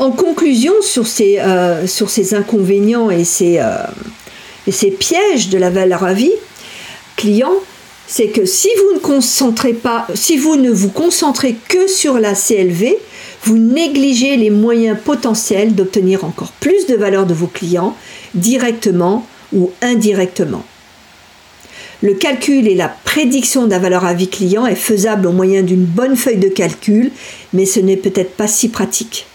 En 0.00 0.10
conclusion 0.10 0.72
sur 0.82 1.06
ces, 1.06 1.38
euh, 1.38 1.86
inconvénients 2.32 3.10
et 3.10 3.24
ces, 3.24 3.58
euh, 3.58 3.76
et 4.66 4.72
ces 4.72 4.90
pièges 4.90 5.50
de 5.50 5.58
la 5.58 5.70
valeur 5.70 6.02
à 6.02 6.14
vie 6.14 6.32
client, 7.16 7.52
c'est 8.08 8.28
que 8.28 8.44
si 8.44 8.68
vous 8.76 8.94
ne 8.94 10.70
vous 10.70 10.88
concentrez 10.88 11.56
que 11.68 11.86
sur 11.86 12.18
la 12.18 12.34
CLV, 12.34 12.96
vous 13.44 13.58
négligez 13.58 14.36
les 14.36 14.50
moyens 14.50 14.96
potentiels 15.02 15.74
d'obtenir 15.74 16.24
encore 16.24 16.52
plus 16.52 16.86
de 16.86 16.94
valeur 16.94 17.26
de 17.26 17.34
vos 17.34 17.46
clients, 17.46 17.94
directement 18.34 19.26
ou 19.52 19.70
indirectement. 19.82 20.64
Le 22.02 22.14
calcul 22.14 22.66
et 22.66 22.74
la 22.74 22.88
prédiction 22.88 23.66
de 23.66 23.70
la 23.70 23.78
valeur 23.78 24.04
à 24.04 24.14
vie 24.14 24.28
client 24.28 24.66
est 24.66 24.74
faisable 24.74 25.26
au 25.26 25.32
moyen 25.32 25.62
d'une 25.62 25.84
bonne 25.84 26.16
feuille 26.16 26.38
de 26.38 26.48
calcul, 26.48 27.10
mais 27.52 27.66
ce 27.66 27.80
n'est 27.80 27.96
peut-être 27.96 28.34
pas 28.34 28.48
si 28.48 28.68
pratique. 28.68 29.26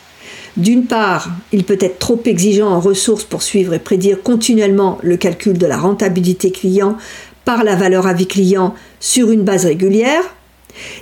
D'une 0.57 0.85
part, 0.85 1.29
il 1.51 1.63
peut 1.63 1.77
être 1.79 1.99
trop 1.99 2.21
exigeant 2.25 2.69
en 2.69 2.79
ressources 2.79 3.23
pour 3.23 3.43
suivre 3.43 3.73
et 3.73 3.79
prédire 3.79 4.21
continuellement 4.21 4.97
le 5.03 5.17
calcul 5.17 5.57
de 5.57 5.65
la 5.67 5.77
rentabilité 5.77 6.51
client 6.51 6.97
par 7.45 7.63
la 7.63 7.75
valeur 7.75 8.07
à 8.07 8.13
vie 8.13 8.27
client 8.27 8.73
sur 8.99 9.31
une 9.31 9.43
base 9.43 9.65
régulière. 9.65 10.23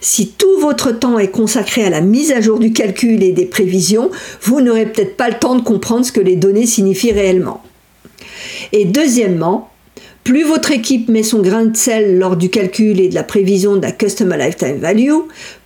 Si 0.02 0.30
tout 0.30 0.60
votre 0.60 0.92
temps 0.92 1.20
est 1.20 1.32
consacré 1.32 1.84
à 1.84 1.90
la 1.90 2.02
mise 2.02 2.32
à 2.32 2.42
jour 2.42 2.60
du 2.60 2.74
calcul 2.74 3.24
et 3.24 3.32
des 3.32 3.46
prévisions, 3.46 4.10
vous 4.42 4.62
n'aurez 4.62 4.86
peut-être 4.86 5.18
pas 5.18 5.30
le 5.30 5.38
temps 5.38 5.56
de 5.56 5.62
comprendre 5.62 6.06
ce 6.06 6.12
que 6.12 6.22
les 6.22 6.36
données 6.36 6.66
signifient 6.66 7.12
réellement. 7.12 7.63
Et 8.72 8.86
deuxièmement, 8.86 9.70
plus 10.24 10.44
votre 10.44 10.72
équipe 10.72 11.08
met 11.08 11.24
son 11.24 11.40
grain 11.40 11.66
de 11.66 11.78
sel 11.78 12.20
lors 12.20 12.36
du 12.36 12.50
calcul 12.50 13.00
et 13.00 13.08
de 13.08 13.16
la 13.16 13.24
prévision 13.24 13.76
la 13.76 13.94
Customer 13.94 14.38
Lifetime 14.38 14.78
Value, 14.78 15.13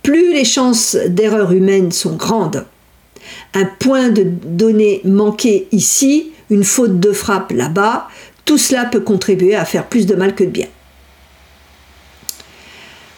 plus 0.04 0.32
les 0.32 0.44
chances 0.44 0.96
d'erreur 1.08 1.52
humaine 1.52 1.90
sont 1.90 2.14
grandes. 2.14 2.64
Un 3.54 3.64
point 3.64 4.10
de 4.10 4.22
données 4.24 5.00
manqué 5.04 5.66
ici, 5.72 6.30
une 6.48 6.64
faute 6.64 7.00
de 7.00 7.12
frappe 7.12 7.50
là-bas, 7.50 8.08
tout 8.44 8.58
cela 8.58 8.84
peut 8.84 9.00
contribuer 9.00 9.54
à 9.54 9.64
faire 9.64 9.86
plus 9.86 10.06
de 10.06 10.14
mal 10.14 10.34
que 10.34 10.44
de 10.44 10.50
bien. 10.50 10.68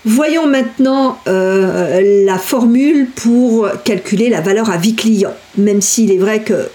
Voyons 0.07 0.47
maintenant 0.47 1.19
euh, 1.29 2.25
la 2.27 2.39
formule 2.39 3.09
pour 3.15 3.69
calculer 3.85 4.29
la 4.29 4.43
valeur 4.43 4.69
à 4.69 4.77
vie 4.77 4.95
client. 4.95 5.33
Même 5.57 5.81
s'il 5.81 6.13
est 6.13 6.19
vrai 6.19 6.43
que 6.43 6.69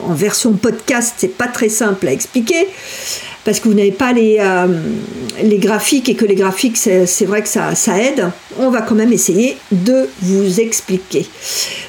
en, 0.00 0.12
version 0.12 0.52
podcast, 0.52 1.14
c'est 1.16 1.34
pas 1.36 1.46
très 1.46 1.70
simple 1.70 2.06
à 2.06 2.12
expliquer 2.12 2.68
parce 3.44 3.60
que 3.60 3.68
vous 3.68 3.74
n'avez 3.74 3.92
pas 3.92 4.12
les, 4.12 4.38
euh, 4.40 4.66
graphiques 5.58 6.08
et 6.08 6.14
que 6.14 6.24
les 6.24 6.34
graphiques, 6.34 6.76
c'est 6.76 7.24
vrai 7.24 7.42
que 7.42 7.48
ça, 7.48 7.74
ça, 7.74 7.98
aide. 7.98 8.30
On 8.58 8.70
va 8.70 8.82
quand 8.82 8.94
même 8.94 9.12
essayer 9.12 9.56
de 9.70 10.08
vous 10.22 10.60
expliquer. 10.60 11.26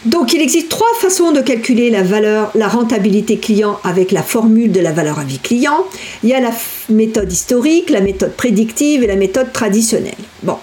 Donc, 0.05 0.34
il 0.34 0.41
existe 0.41 0.69
trois 0.69 0.88
façons 0.99 1.31
de 1.31 1.41
calculer 1.41 1.89
la 1.89 2.03
valeur, 2.03 2.51
la 2.55 2.67
rentabilité 2.67 3.38
client 3.38 3.79
avec 3.84 4.12
la 4.12 4.23
formule 4.23 4.71
de 4.71 4.81
la 4.81 4.91
valeur 4.91 5.19
à 5.19 5.23
vie 5.23 5.39
client. 5.39 5.86
Il 6.23 6.29
y 6.29 6.34
a 6.34 6.41
la 6.41 6.51
méthode 6.89 7.31
historique, 7.31 7.89
la 7.89 8.01
méthode 8.01 8.34
prédictive 8.34 9.03
et 9.03 9.08
la 9.08 9.15
méthode 9.15 9.53
traditionnelle. 9.53 10.13
Bon, 10.43 10.58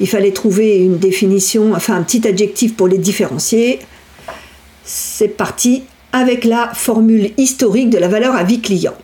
il 0.00 0.08
fallait 0.08 0.32
trouver 0.32 0.78
une 0.78 0.98
définition, 0.98 1.74
enfin 1.74 1.96
un 1.96 2.02
petit 2.02 2.26
adjectif 2.26 2.76
pour 2.76 2.88
les 2.88 2.98
différencier. 2.98 3.80
C'est 4.84 5.28
parti 5.28 5.84
avec 6.12 6.44
la 6.44 6.70
formule 6.74 7.30
historique 7.36 7.90
de 7.90 7.98
la 7.98 8.08
valeur 8.08 8.34
à 8.34 8.44
vie 8.44 8.60
client. 8.60 8.94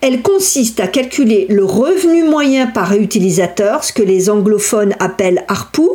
Elle 0.00 0.22
consiste 0.22 0.80
à 0.80 0.88
calculer 0.88 1.46
le 1.48 1.64
revenu 1.64 2.24
moyen 2.24 2.66
par 2.66 2.92
utilisateur, 2.94 3.84
ce 3.84 3.92
que 3.92 4.02
les 4.02 4.28
anglophones 4.28 4.94
appellent 4.98 5.44
ARPU, 5.48 5.88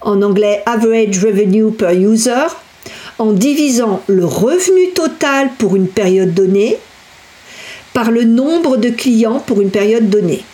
en 0.00 0.22
anglais 0.22 0.62
Average 0.66 1.24
Revenue 1.24 1.70
per 1.72 1.94
User, 1.94 2.46
en 3.18 3.32
divisant 3.32 4.02
le 4.08 4.24
revenu 4.24 4.90
total 4.94 5.50
pour 5.58 5.76
une 5.76 5.88
période 5.88 6.34
donnée 6.34 6.76
par 7.92 8.10
le 8.10 8.24
nombre 8.24 8.76
de 8.76 8.90
clients 8.90 9.38
pour 9.38 9.62
une 9.62 9.70
période 9.70 10.10
donnée. 10.10 10.44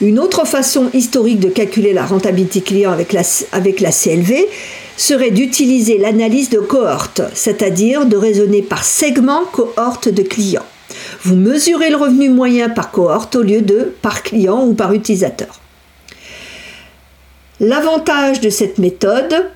Une 0.00 0.18
autre 0.18 0.46
façon 0.46 0.90
historique 0.92 1.40
de 1.40 1.48
calculer 1.48 1.92
la 1.92 2.04
rentabilité 2.04 2.60
client 2.60 2.92
avec 2.92 3.12
la, 3.12 3.22
avec 3.52 3.76
CLV 3.78 4.46
serait 4.96 5.30
d'utiliser 5.30 5.98
l'analyse 5.98 6.50
de 6.50 6.58
cohorte, 6.58 7.22
c'est-à-dire 7.34 8.06
de 8.06 8.16
raisonner 8.16 8.62
par 8.62 8.84
segment 8.84 9.44
cohorte 9.44 10.08
de 10.08 10.22
clients. 10.22 10.66
Vous 11.22 11.36
mesurez 11.36 11.90
le 11.90 11.96
revenu 11.96 12.28
moyen 12.28 12.68
par 12.68 12.90
cohorte 12.90 13.36
au 13.36 13.42
lieu 13.42 13.62
de 13.62 13.92
par 14.02 14.22
client 14.22 14.64
ou 14.64 14.74
par 14.74 14.92
utilisateur. 14.92 15.60
L'avantage 17.60 18.40
de 18.40 18.50
cette 18.50 18.78
méthode, 18.78 19.50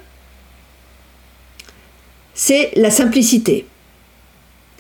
c'est 2.34 2.70
la 2.76 2.90
simplicité. 2.90 3.66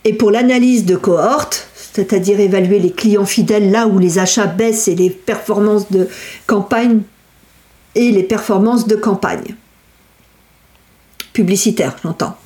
Et 0.04 0.12
pour 0.12 0.30
l'analyse 0.30 0.84
de 0.84 0.94
cohorte, 0.94 1.66
c'est-à-dire 1.96 2.38
évaluer 2.40 2.78
les 2.78 2.92
clients 2.92 3.24
fidèles 3.24 3.70
là 3.70 3.86
où 3.86 3.98
les 3.98 4.18
achats 4.18 4.46
baissent 4.46 4.86
et 4.86 4.94
les 4.94 5.08
performances 5.08 5.90
de 5.90 6.08
campagne 6.46 7.00
et 7.94 8.10
les 8.10 8.22
performances 8.22 8.86
de 8.86 8.96
campagne. 8.96 9.56
Publicitaire, 11.32 11.96
j'entends. 12.02 12.36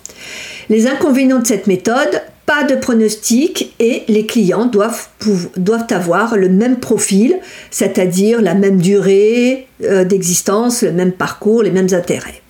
Les 0.68 0.86
inconvénients 0.86 1.40
de 1.40 1.46
cette 1.48 1.66
méthode, 1.66 2.22
pas 2.46 2.62
de 2.62 2.76
pronostic 2.76 3.74
et 3.80 4.04
les 4.06 4.24
clients 4.24 4.66
doivent, 4.66 5.08
doivent 5.56 5.86
avoir 5.90 6.36
le 6.36 6.48
même 6.48 6.78
profil, 6.78 7.36
c'est-à-dire 7.72 8.40
la 8.40 8.54
même 8.54 8.80
durée 8.80 9.66
euh, 9.82 10.04
d'existence, 10.04 10.82
le 10.82 10.92
même 10.92 11.12
parcours, 11.12 11.64
les 11.64 11.72
mêmes 11.72 11.92
intérêts. 11.92 12.40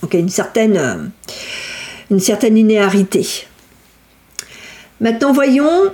Donc 0.00 0.16
certaine, 0.30 0.78
euh, 0.78 0.94
une 2.10 2.20
certaine 2.20 2.54
linéarité. 2.54 3.26
Maintenant 5.02 5.34
voyons 5.34 5.92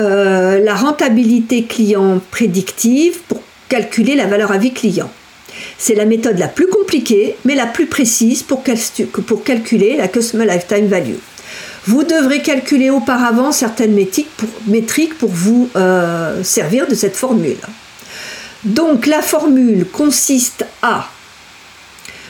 la 0.00 0.74
rentabilité 0.74 1.64
client 1.64 2.20
prédictive 2.30 3.20
pour 3.28 3.42
calculer 3.68 4.14
la 4.14 4.26
valeur 4.26 4.52
à 4.52 4.58
vie 4.58 4.72
client. 4.72 5.10
C'est 5.78 5.94
la 5.94 6.04
méthode 6.04 6.38
la 6.38 6.48
plus 6.48 6.66
compliquée, 6.66 7.36
mais 7.44 7.54
la 7.54 7.66
plus 7.66 7.86
précise 7.86 8.42
pour, 8.42 8.62
calculer 9.44 9.96
la 9.96 10.08
Customer 10.08 10.46
Lifetime 10.46 10.86
Value. 10.86 11.18
Vous 11.86 12.04
devrez 12.04 12.42
calculer 12.42 12.90
auparavant 12.90 13.52
certaines 13.52 13.94
métriques 13.94 15.18
pour, 15.18 15.30
vous 15.30 15.70
euh, 15.76 16.42
servir 16.44 16.86
de 16.86 16.94
cette 16.94 17.16
formule. 17.16 17.56
Donc 18.64 19.06
la 19.06 19.22
formule 19.22 19.86
consiste 19.86 20.66
à 20.82 21.08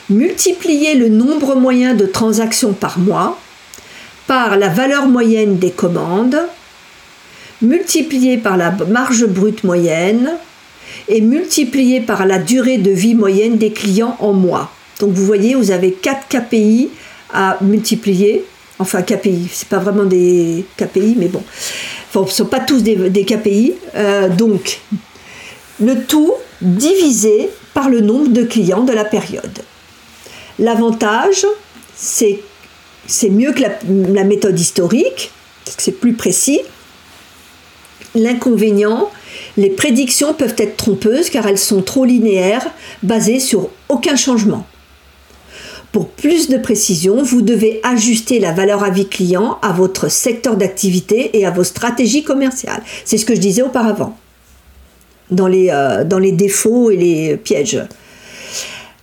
multiplier 0.09 0.95
le 0.95 1.09
nombre 1.09 1.55
moyen 1.55 1.93
de 1.93 2.05
transactions 2.05 2.73
par 2.73 2.99
mois 2.99 3.39
par 4.27 4.57
la 4.57 4.69
valeur 4.69 5.07
moyenne 5.07 5.57
des 5.57 5.71
commandes, 5.71 6.39
multiplié 7.61 8.37
par 8.37 8.57
la 8.57 8.71
marge 8.71 9.25
brute 9.25 9.63
moyenne, 9.63 10.31
et 11.07 11.21
multiplié 11.21 12.01
par 12.01 12.25
la 12.25 12.37
durée 12.37 12.77
de 12.77 12.91
vie 12.91 13.15
moyenne 13.15 13.57
des 13.57 13.71
clients 13.71 14.15
en 14.19 14.33
mois. 14.33 14.71
Donc 14.99 15.11
vous 15.11 15.25
voyez, 15.25 15.55
vous 15.55 15.71
avez 15.71 15.91
4 15.91 16.27
KPI 16.27 16.89
à 17.33 17.57
multiplier. 17.61 18.45
Enfin, 18.79 19.01
KPI, 19.01 19.47
c'est 19.51 19.67
pas 19.67 19.77
vraiment 19.77 20.05
des 20.05 20.65
KPI, 20.77 21.15
mais 21.17 21.27
bon. 21.27 21.43
ce 22.13 22.19
ne 22.19 22.25
sont 22.25 22.45
pas 22.45 22.59
tous 22.59 22.81
des, 22.81 23.25
KPI. 23.25 23.73
Euh, 23.95 24.29
donc, 24.29 24.79
le 25.79 26.03
tout 26.03 26.33
divisé 26.61 27.49
par 27.73 27.89
le 27.89 28.01
nombre 28.01 28.29
de 28.29 28.43
clients 28.43 28.83
de 28.83 28.93
la 28.93 29.05
période. 29.05 29.59
L'avantage, 30.59 31.45
c'est 31.95 32.39
mieux 33.29 33.53
que 33.53 33.61
la, 33.61 33.69
la 34.13 34.23
méthode 34.23 34.59
historique, 34.59 35.31
c'est 35.77 35.99
plus 35.99 36.13
précis. 36.13 36.61
L'inconvénient, 38.15 39.09
les 39.57 39.69
prédictions 39.69 40.33
peuvent 40.33 40.55
être 40.57 40.77
trompeuses 40.77 41.29
car 41.29 41.47
elles 41.47 41.57
sont 41.57 41.81
trop 41.81 42.05
linéaires, 42.05 42.67
basées 43.03 43.39
sur 43.39 43.69
aucun 43.89 44.15
changement. 44.15 44.65
Pour 45.91 46.07
plus 46.07 46.47
de 46.47 46.57
précision, 46.57 47.21
vous 47.21 47.41
devez 47.41 47.81
ajuster 47.83 48.39
la 48.39 48.53
valeur 48.53 48.83
à 48.83 48.89
vie 48.89 49.07
client 49.07 49.57
à 49.61 49.73
votre 49.73 50.09
secteur 50.09 50.55
d'activité 50.55 51.37
et 51.37 51.45
à 51.45 51.51
vos 51.51 51.65
stratégies 51.65 52.23
commerciales. 52.23 52.81
C'est 53.03 53.17
ce 53.17 53.25
que 53.25 53.35
je 53.35 53.41
disais 53.41 53.61
auparavant, 53.61 54.17
dans 55.31 55.47
les, 55.47 55.69
euh, 55.69 56.05
défauts 56.31 56.91
et 56.91 56.97
les 56.97 57.37
pièges. 57.37 57.81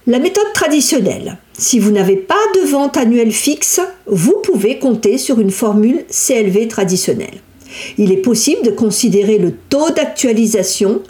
La 0.06 0.18
méthode 0.18 0.50
traditionnelle. 0.54 1.36
Si 1.52 1.78
vous 1.78 1.90
n'avez 1.90 2.16
pas 2.16 2.34
de 2.54 2.66
vente 2.66 2.96
annuelle 2.96 3.32
fixe, 3.32 3.80
vous 4.06 4.36
pouvez 4.42 4.78
compter 4.78 5.18
sur 5.18 5.40
une 5.40 5.50
formule 5.50 6.04
CLV 6.08 6.68
traditionnelle. 6.68 7.42
Il 7.98 8.12
est 8.12 8.18
possible 8.18 8.64
de 8.64 8.70
considérer 8.70 9.38
le 9.38 9.52
taux 9.68 9.90
d'actualisation, 9.90 11.02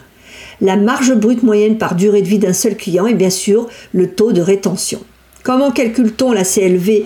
la 0.61 0.75
marge 0.75 1.13
brute 1.13 1.43
moyenne 1.43 1.77
par 1.77 1.95
durée 1.95 2.21
de 2.21 2.27
vie 2.27 2.39
d'un 2.39 2.53
seul 2.53 2.75
client 2.75 3.07
et 3.07 3.13
bien 3.13 3.29
sûr 3.29 3.67
le 3.93 4.11
taux 4.11 4.31
de 4.31 4.41
rétention. 4.41 5.01
Comment 5.43 5.71
calcule-t-on 5.71 6.33
la 6.33 6.43
CLV 6.43 7.05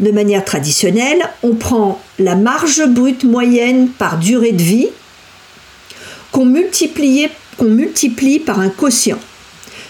de 0.00 0.10
manière 0.10 0.44
traditionnelle? 0.44 1.22
On 1.42 1.54
prend 1.54 2.00
la 2.18 2.36
marge 2.36 2.86
brute 2.86 3.24
moyenne 3.24 3.88
par 3.88 4.18
durée 4.18 4.52
de 4.52 4.62
vie 4.62 4.88
qu'on 6.32 6.44
multiplie, 6.44 8.38
par 8.38 8.60
un 8.60 8.70
quotient. 8.70 9.18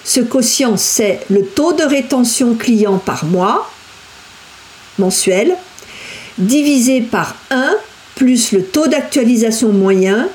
Ce 0.04 0.20
quotient, 0.20 0.76
c'est 0.76 1.20
le 1.30 1.44
taux 1.44 1.72
de 1.72 1.84
rétention 1.84 2.54
client 2.54 2.98
par 2.98 3.24
mois 3.24 3.70
mensuel 4.98 5.56
divisé 6.38 7.00
par 7.00 7.36
1 7.50 7.74
plus 8.14 8.52
le 8.52 8.62
taux 8.62 8.86
d'actualisation 8.86 9.72
moyen, 9.72 10.28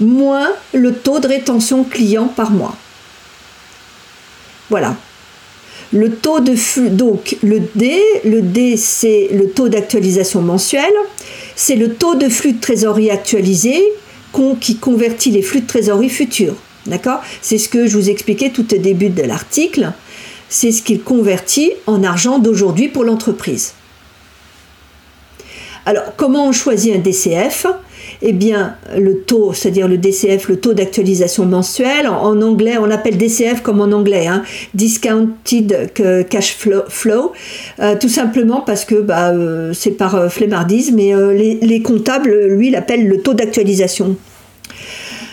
moins 0.00 0.48
le 0.72 0.94
taux 0.94 1.20
de 1.20 1.28
rétention 1.28 1.84
client 1.84 2.28
par 2.28 2.50
mois. 2.50 2.76
Voilà. 4.70 4.96
Le 5.92 6.10
taux 6.10 6.38
de 6.40 6.54
flux, 6.54 6.90
donc 6.90 7.36
le 7.42 7.60
D, 7.74 8.00
le 8.24 8.42
D 8.42 8.76
c'est 8.76 9.28
le 9.32 9.50
taux 9.50 9.68
d'actualisation 9.68 10.40
mensuel, 10.40 10.92
c'est 11.56 11.74
le 11.74 11.94
taux 11.94 12.14
de 12.14 12.28
flux 12.28 12.52
de 12.52 12.60
trésorerie 12.60 13.10
actualisé 13.10 13.82
qui 14.60 14.76
convertit 14.76 15.30
les 15.30 15.42
flux 15.42 15.60
de 15.60 15.66
trésorerie 15.66 16.08
futurs. 16.08 16.54
D'accord? 16.86 17.20
C'est 17.42 17.58
ce 17.58 17.68
que 17.68 17.86
je 17.86 17.96
vous 17.96 18.08
expliquais 18.08 18.50
tout 18.50 18.72
au 18.72 18.78
début 18.78 19.10
de 19.10 19.22
l'article. 19.22 19.92
C'est 20.48 20.72
ce 20.72 20.82
qu'il 20.82 21.02
convertit 21.02 21.72
en 21.86 22.02
argent 22.02 22.38
d'aujourd'hui 22.38 22.88
pour 22.88 23.04
l'entreprise. 23.04 23.72
Alors, 25.90 26.12
comment 26.16 26.46
on 26.46 26.52
choisit 26.52 26.94
un 26.94 27.00
DCF 27.00 27.66
Eh 28.22 28.32
bien, 28.32 28.76
le 28.96 29.22
taux, 29.22 29.52
c'est-à-dire 29.52 29.88
le 29.88 29.98
DCF, 29.98 30.48
le 30.48 30.60
taux 30.60 30.72
d'actualisation 30.72 31.46
mensuel, 31.46 32.06
en, 32.06 32.40
anglais, 32.42 32.78
on 32.78 32.86
l'appelle 32.86 33.16
DCF 33.16 33.60
comme 33.60 33.80
en 33.80 33.90
anglais, 33.90 34.28
hein, 34.28 34.44
Discounted 34.72 35.90
Cash 36.30 36.56
Flow, 36.56 37.32
euh, 37.80 37.96
tout 38.00 38.08
simplement 38.08 38.60
parce 38.60 38.84
que 38.84 39.00
bah, 39.00 39.30
euh, 39.30 39.72
c'est 39.72 39.90
par 39.90 40.14
euh, 40.14 40.28
flemmardise, 40.28 40.92
mais 40.92 41.12
les, 41.34 41.82
comptables, 41.82 42.46
lui, 42.46 42.70
l'appellent 42.70 43.08
le 43.08 43.20
taux 43.20 43.34
d'actualisation. 43.34 44.14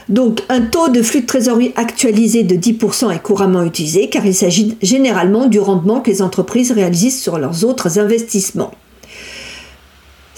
Donc 0.10 0.42
un 0.50 0.62
taux 0.62 0.90
de 0.90 1.04
flux 1.04 1.22
de 1.22 1.28
trésorerie 1.28 1.74
actualisé 1.76 2.42
de 2.42 2.56
10% 2.56 3.14
est 3.14 3.22
couramment 3.22 3.62
utilisé 3.62 4.10
car 4.10 4.26
il 4.26 4.34
s'agit 4.34 4.76
généralement 4.82 5.46
du 5.46 5.60
rendement 5.60 6.00
que 6.00 6.10
les 6.10 6.24
entreprises 6.24 6.72
réalisent 6.72 7.22
sur 7.22 7.38
leurs 7.38 7.64
autres 7.64 8.00
investissements. 8.00 8.72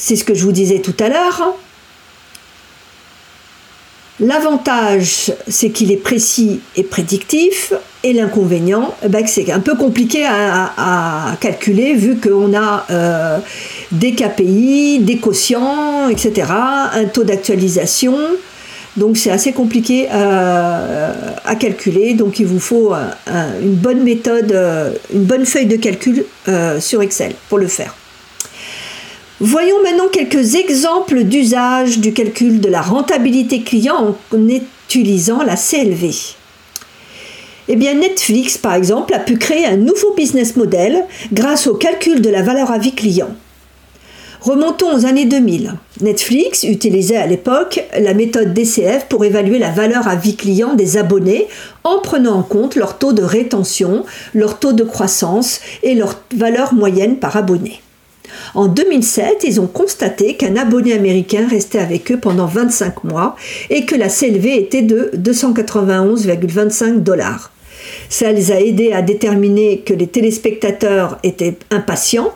C'est 0.01 0.15
ce 0.15 0.23
que 0.23 0.33
je 0.33 0.45
vous 0.45 0.53
disais 0.53 0.79
tout 0.79 0.95
à 0.97 1.09
l'heure. 1.09 1.55
L'avantage, 4.21 5.33
c'est 5.47 5.71
qu'il 5.71 5.91
est 5.91 5.97
précis 5.97 6.61
et 6.77 6.83
prédictif, 6.83 7.73
et 8.03 8.13
l'inconvénient, 8.13 8.95
eh 9.03 9.09
ben, 9.09 9.27
c'est 9.27 9.51
un 9.51 9.59
peu 9.59 9.75
compliqué 9.75 10.25
à, 10.25 11.35
calculer 11.41 11.95
vu 11.95 12.17
qu'on 12.17 12.53
a 12.53 12.85
euh, 12.89 13.39
des 13.91 14.13
KPI, 14.13 14.99
des 14.99 15.17
quotients, 15.17 16.07
etc., 16.07 16.47
un 16.93 17.05
taux 17.05 17.25
d'actualisation. 17.25 18.15
Donc 18.95 19.17
c'est 19.17 19.31
assez 19.31 19.51
compliqué 19.51 20.07
euh, 20.13 21.11
à, 21.43 21.55
calculer. 21.55 22.13
Donc 22.13 22.39
il 22.39 22.45
vous 22.45 22.59
faut 22.59 22.93
une 23.61 23.75
bonne 23.75 24.03
méthode, 24.03 24.51
euh, 24.53 24.93
une 25.13 25.25
bonne 25.25 25.45
feuille 25.45 25.67
de 25.67 25.75
calcul 25.75 26.23
sur 26.79 27.01
Excel 27.01 27.33
pour 27.49 27.57
le 27.57 27.67
faire. 27.67 27.95
Voyons 29.41 29.81
maintenant 29.83 30.09
quelques 30.11 30.55
exemples 30.55 31.23
d'usage 31.23 31.99
du 31.99 32.11
calcul 32.11 32.59
de 32.59 32.67
la 32.67 32.81
rentabilité 32.81 33.61
client 33.61 34.17
en 34.33 34.49
utilisant 34.49 35.43
la 35.43 35.55
CLV. 35.55 36.11
Eh 37.69 37.75
bien, 37.77 37.93
Netflix, 37.93 38.57
par 38.57 38.73
exemple, 38.73 39.13
a 39.13 39.19
pu 39.19 39.37
créer 39.37 39.65
un 39.65 39.77
nouveau 39.77 40.13
business 40.17 40.57
model 40.57 41.05
grâce 41.31 41.67
au 41.67 41.75
calcul 41.75 42.19
de 42.21 42.29
la 42.29 42.41
valeur 42.41 42.69
à 42.69 42.79
vie 42.79 42.93
client. 42.93 43.29
Remontons 44.41 44.93
aux 44.93 45.05
années 45.05 45.23
2000. 45.23 45.75
Netflix 46.01 46.63
utilisait 46.63 47.15
à 47.15 47.27
l'époque 47.27 47.81
la 47.97 48.13
méthode 48.13 48.53
DCF 48.53 49.05
pour 49.05 49.23
évaluer 49.23 49.57
la 49.57 49.71
valeur 49.71 50.09
à 50.09 50.15
vie 50.15 50.35
client 50.35 50.73
des 50.73 50.97
abonnés 50.97 51.47
en 51.85 51.99
prenant 51.99 52.39
en 52.39 52.43
compte 52.43 52.75
leur 52.75 52.97
taux 52.97 53.13
de 53.13 53.23
rétention, 53.23 54.03
leur 54.33 54.59
taux 54.59 54.73
de 54.73 54.83
croissance 54.83 55.61
et 55.81 55.95
leur 55.95 56.21
valeur 56.35 56.73
moyenne 56.73 57.15
par 57.15 57.37
abonné. 57.37 57.79
En 58.55 58.67
2007, 58.67 59.43
ils 59.43 59.61
ont 59.61 59.67
constaté 59.67 60.35
qu'un 60.35 60.55
abonné 60.55 60.93
américain 60.93 61.47
restait 61.49 61.79
avec 61.79 62.11
eux 62.11 62.19
pendant 62.19 62.45
25 62.45 63.03
mois 63.03 63.35
et 63.69 63.85
que 63.85 63.95
la 63.95 64.09
CLV 64.09 64.57
était 64.57 64.81
de 64.81 65.11
291,25 65.17 66.99
dollars. 66.99 67.51
Ça 68.09 68.31
les 68.31 68.51
a 68.51 68.59
aidés 68.59 68.91
à 68.91 69.01
déterminer 69.01 69.79
que 69.79 69.93
les 69.93 70.07
téléspectateurs 70.07 71.17
étaient 71.23 71.57
impatients. 71.71 72.33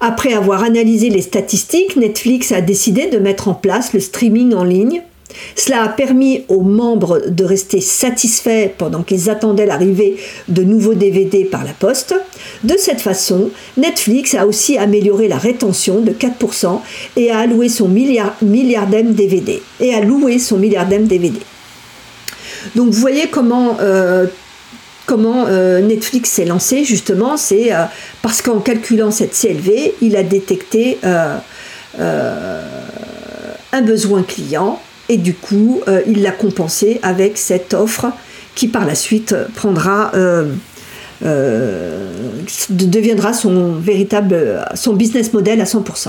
Après 0.00 0.32
avoir 0.32 0.64
analysé 0.64 1.10
les 1.10 1.22
statistiques, 1.22 1.96
Netflix 1.96 2.52
a 2.52 2.60
décidé 2.60 3.06
de 3.08 3.18
mettre 3.18 3.48
en 3.48 3.54
place 3.54 3.92
le 3.92 4.00
streaming 4.00 4.54
en 4.54 4.64
ligne 4.64 5.02
cela 5.56 5.82
a 5.82 5.88
permis 5.88 6.44
aux 6.48 6.62
membres 6.62 7.22
de 7.28 7.44
rester 7.44 7.80
satisfaits 7.80 8.70
pendant 8.78 9.02
qu'ils 9.02 9.30
attendaient 9.30 9.66
l'arrivée 9.66 10.16
de 10.48 10.62
nouveaux 10.62 10.94
DVD 10.94 11.44
par 11.44 11.64
la 11.64 11.72
poste. 11.72 12.14
De 12.64 12.74
cette 12.78 13.00
façon, 13.00 13.50
Netflix 13.76 14.34
a 14.34 14.46
aussi 14.46 14.78
amélioré 14.78 15.28
la 15.28 15.38
rétention 15.38 16.00
de 16.00 16.12
4% 16.12 16.80
et 17.16 17.30
a 17.30 17.38
alloué 17.38 17.68
son 17.68 17.88
milliard, 17.88 18.34
milliardème 18.42 19.14
DVD. 19.14 19.62
Et 19.80 19.94
a 19.94 20.00
son 20.38 20.58
DVD. 20.58 21.32
Donc 22.74 22.90
vous 22.90 23.00
voyez 23.00 23.28
comment, 23.28 23.76
euh, 23.80 24.26
comment 25.06 25.46
euh, 25.46 25.80
Netflix 25.80 26.30
s'est 26.30 26.44
lancé 26.44 26.84
justement, 26.84 27.36
c'est 27.36 27.72
euh, 27.72 27.84
parce 28.22 28.42
qu'en 28.42 28.60
calculant 28.60 29.10
cette 29.10 29.34
CLV, 29.38 29.94
il 30.00 30.16
a 30.16 30.22
détecté 30.22 30.98
un 31.94 33.82
besoin 33.82 34.22
client 34.22 34.80
et 35.12 35.18
du 35.18 35.34
coup 35.34 35.82
euh, 35.88 36.00
il 36.06 36.22
l'a 36.22 36.30
compensé 36.30 36.98
avec 37.02 37.36
cette 37.36 37.74
offre 37.74 38.06
qui 38.54 38.66
par 38.66 38.86
la 38.86 38.94
suite 38.94 39.34
prendra 39.54 40.10
euh, 40.14 40.52
euh, 41.24 42.10
deviendra 42.70 43.34
son 43.34 43.72
véritable 43.72 44.64
son 44.74 44.94
business 44.94 45.32
model 45.32 45.60
à 45.60 45.64
100%. 45.64 46.08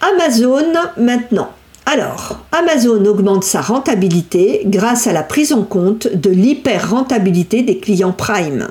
Amazon 0.00 0.72
maintenant. 0.96 1.50
Alors, 1.86 2.40
Amazon 2.52 3.04
augmente 3.06 3.44
sa 3.44 3.60
rentabilité 3.60 4.62
grâce 4.66 5.06
à 5.06 5.12
la 5.12 5.22
prise 5.22 5.52
en 5.52 5.62
compte 5.62 6.06
de 6.12 6.30
l'hyper-rentabilité 6.30 7.62
des 7.62 7.78
clients 7.78 8.12
Prime. 8.12 8.68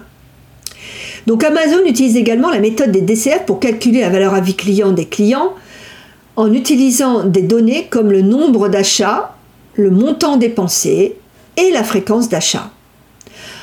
Donc 1.26 1.44
Amazon 1.44 1.80
utilise 1.86 2.16
également 2.16 2.50
la 2.50 2.60
méthode 2.60 2.92
des 2.92 3.02
DCF 3.02 3.46
pour 3.46 3.60
calculer 3.60 4.02
la 4.02 4.10
valeur 4.10 4.34
à 4.34 4.40
vie 4.40 4.56
client 4.56 4.92
des 4.92 5.06
clients 5.06 5.54
en 6.38 6.54
utilisant 6.54 7.26
des 7.26 7.42
données 7.42 7.88
comme 7.90 8.12
le 8.12 8.22
nombre 8.22 8.70
d'achats, 8.70 9.36
le 9.74 9.90
montant 9.90 10.38
dépensé 10.38 11.18
et 11.58 11.72
la 11.72 11.84
fréquence 11.84 12.30
d'achat. 12.30 12.70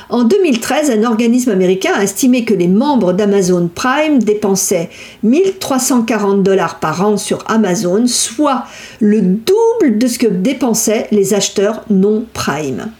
En 0.09 0.23
2013, 0.23 0.91
un 0.91 1.03
organisme 1.03 1.49
américain 1.49 1.93
a 1.95 2.03
estimé 2.03 2.45
que 2.45 2.53
les 2.53 2.67
membres 2.67 3.13
d'Amazon 3.13 3.69
Prime 3.73 4.19
dépensaient 4.19 4.89
1340 5.23 6.43
dollars 6.43 6.79
par 6.79 7.03
an 7.03 7.17
sur 7.17 7.43
Amazon, 7.47 8.05
soit 8.05 8.65
le 8.99 9.21
double 9.21 9.97
de 9.97 10.05
ce 10.05 10.19
que 10.19 10.27
dépensaient 10.27 11.07
les 11.11 11.33
acheteurs 11.33 11.83
non 11.89 12.25
Prime. 12.33 12.91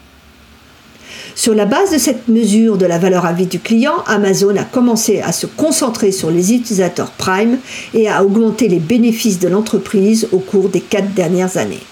Sur 1.35 1.53
la 1.53 1.65
base 1.65 1.91
de 1.91 1.97
cette 1.97 2.29
mesure 2.29 2.77
de 2.77 2.85
la 2.85 2.97
valeur 2.97 3.25
à 3.25 3.33
vie 3.33 3.45
du 3.45 3.59
client, 3.59 3.95
Amazon 4.07 4.55
a 4.55 4.63
commencé 4.63 5.19
à 5.19 5.33
se 5.33 5.45
concentrer 5.45 6.13
sur 6.13 6.31
les 6.31 6.53
utilisateurs 6.53 7.11
Prime 7.11 7.57
et 7.93 8.07
à 8.07 8.23
augmenter 8.23 8.69
les 8.69 8.79
bénéfices 8.79 9.39
de 9.39 9.49
l'entreprise 9.49 10.29
au 10.31 10.39
cours 10.39 10.69
des 10.69 10.79
quatre 10.79 11.13
dernières 11.13 11.57
années. 11.57 11.83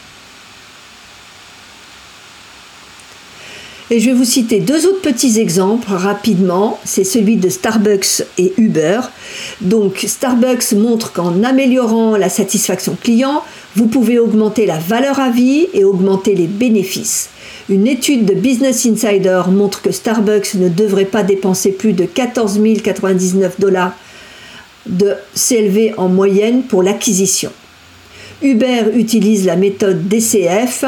Et 3.91 3.99
je 3.99 4.10
vais 4.10 4.15
vous 4.15 4.23
citer 4.23 4.62
deux 4.62 4.88
autres 4.88 5.01
petits 5.01 5.39
exemples 5.39 5.91
rapidement. 5.91 6.79
C'est 6.86 7.03
celui 7.03 7.36
de 7.36 7.49
Starbucks 7.49 8.23
et 8.38 8.53
Uber. 8.58 9.01
Donc 9.60 10.06
Starbucks 10.08 10.71
montre 10.71 11.12
qu'en 11.12 11.43
améliorant 11.43 12.15
la 12.15 12.29
satisfaction 12.29 12.97
client, 13.03 13.43
vous 13.75 13.88
pouvez 13.88 14.19
augmenter 14.19 14.65
la 14.65 14.79
valeur 14.79 15.19
à 15.19 15.29
vie 15.29 15.67
et 15.73 15.84
augmenter 15.84 16.34
les 16.34 16.47
bénéfices. 16.47 17.29
Une 17.69 17.88
étude 17.88 18.26
de 18.26 18.34
Business 18.34 18.86
Insider 18.86 19.43
montre 19.49 19.82
que 19.82 19.91
Starbucks 19.91 20.56
ne 20.56 20.67
devrait 20.67 21.06
pas 21.06 21.23
dépenser 21.23 21.71
plus 21.71 21.93
de 21.93 22.06
14 22.06 22.60
099 22.84 23.60
dollars 23.60 23.93
de 24.86 25.13
CLV 25.34 25.93
en 25.97 26.10
moyenne 26.10 26.63
pour 26.63 26.84
l'acquisition. 26.84 27.52
Uber 28.41 28.91
utilise 28.95 29.45
la 29.45 29.56
méthode 29.56 30.10
DCF 30.10 30.84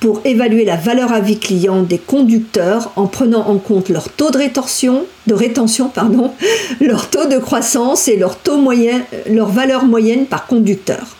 pour 0.00 0.20
évaluer 0.24 0.64
la 0.64 0.76
valeur 0.76 1.12
à 1.12 1.20
vie 1.20 1.38
client 1.38 1.82
des 1.82 1.98
conducteurs 1.98 2.90
en 2.96 3.06
prenant 3.06 3.46
en 3.48 3.58
compte 3.58 3.88
leur 3.88 4.08
taux 4.08 4.30
de 4.30 4.38
rétention, 4.38 5.04
de 5.28 5.34
rétention 5.34 5.92
leur 6.80 7.08
taux 7.10 7.26
de 7.26 7.38
croissance 7.38 8.08
et 8.08 8.16
leur 8.16 9.48
valeur 9.48 9.84
moyenne 9.84 10.26
par 10.26 10.46
conducteur. 10.48 11.19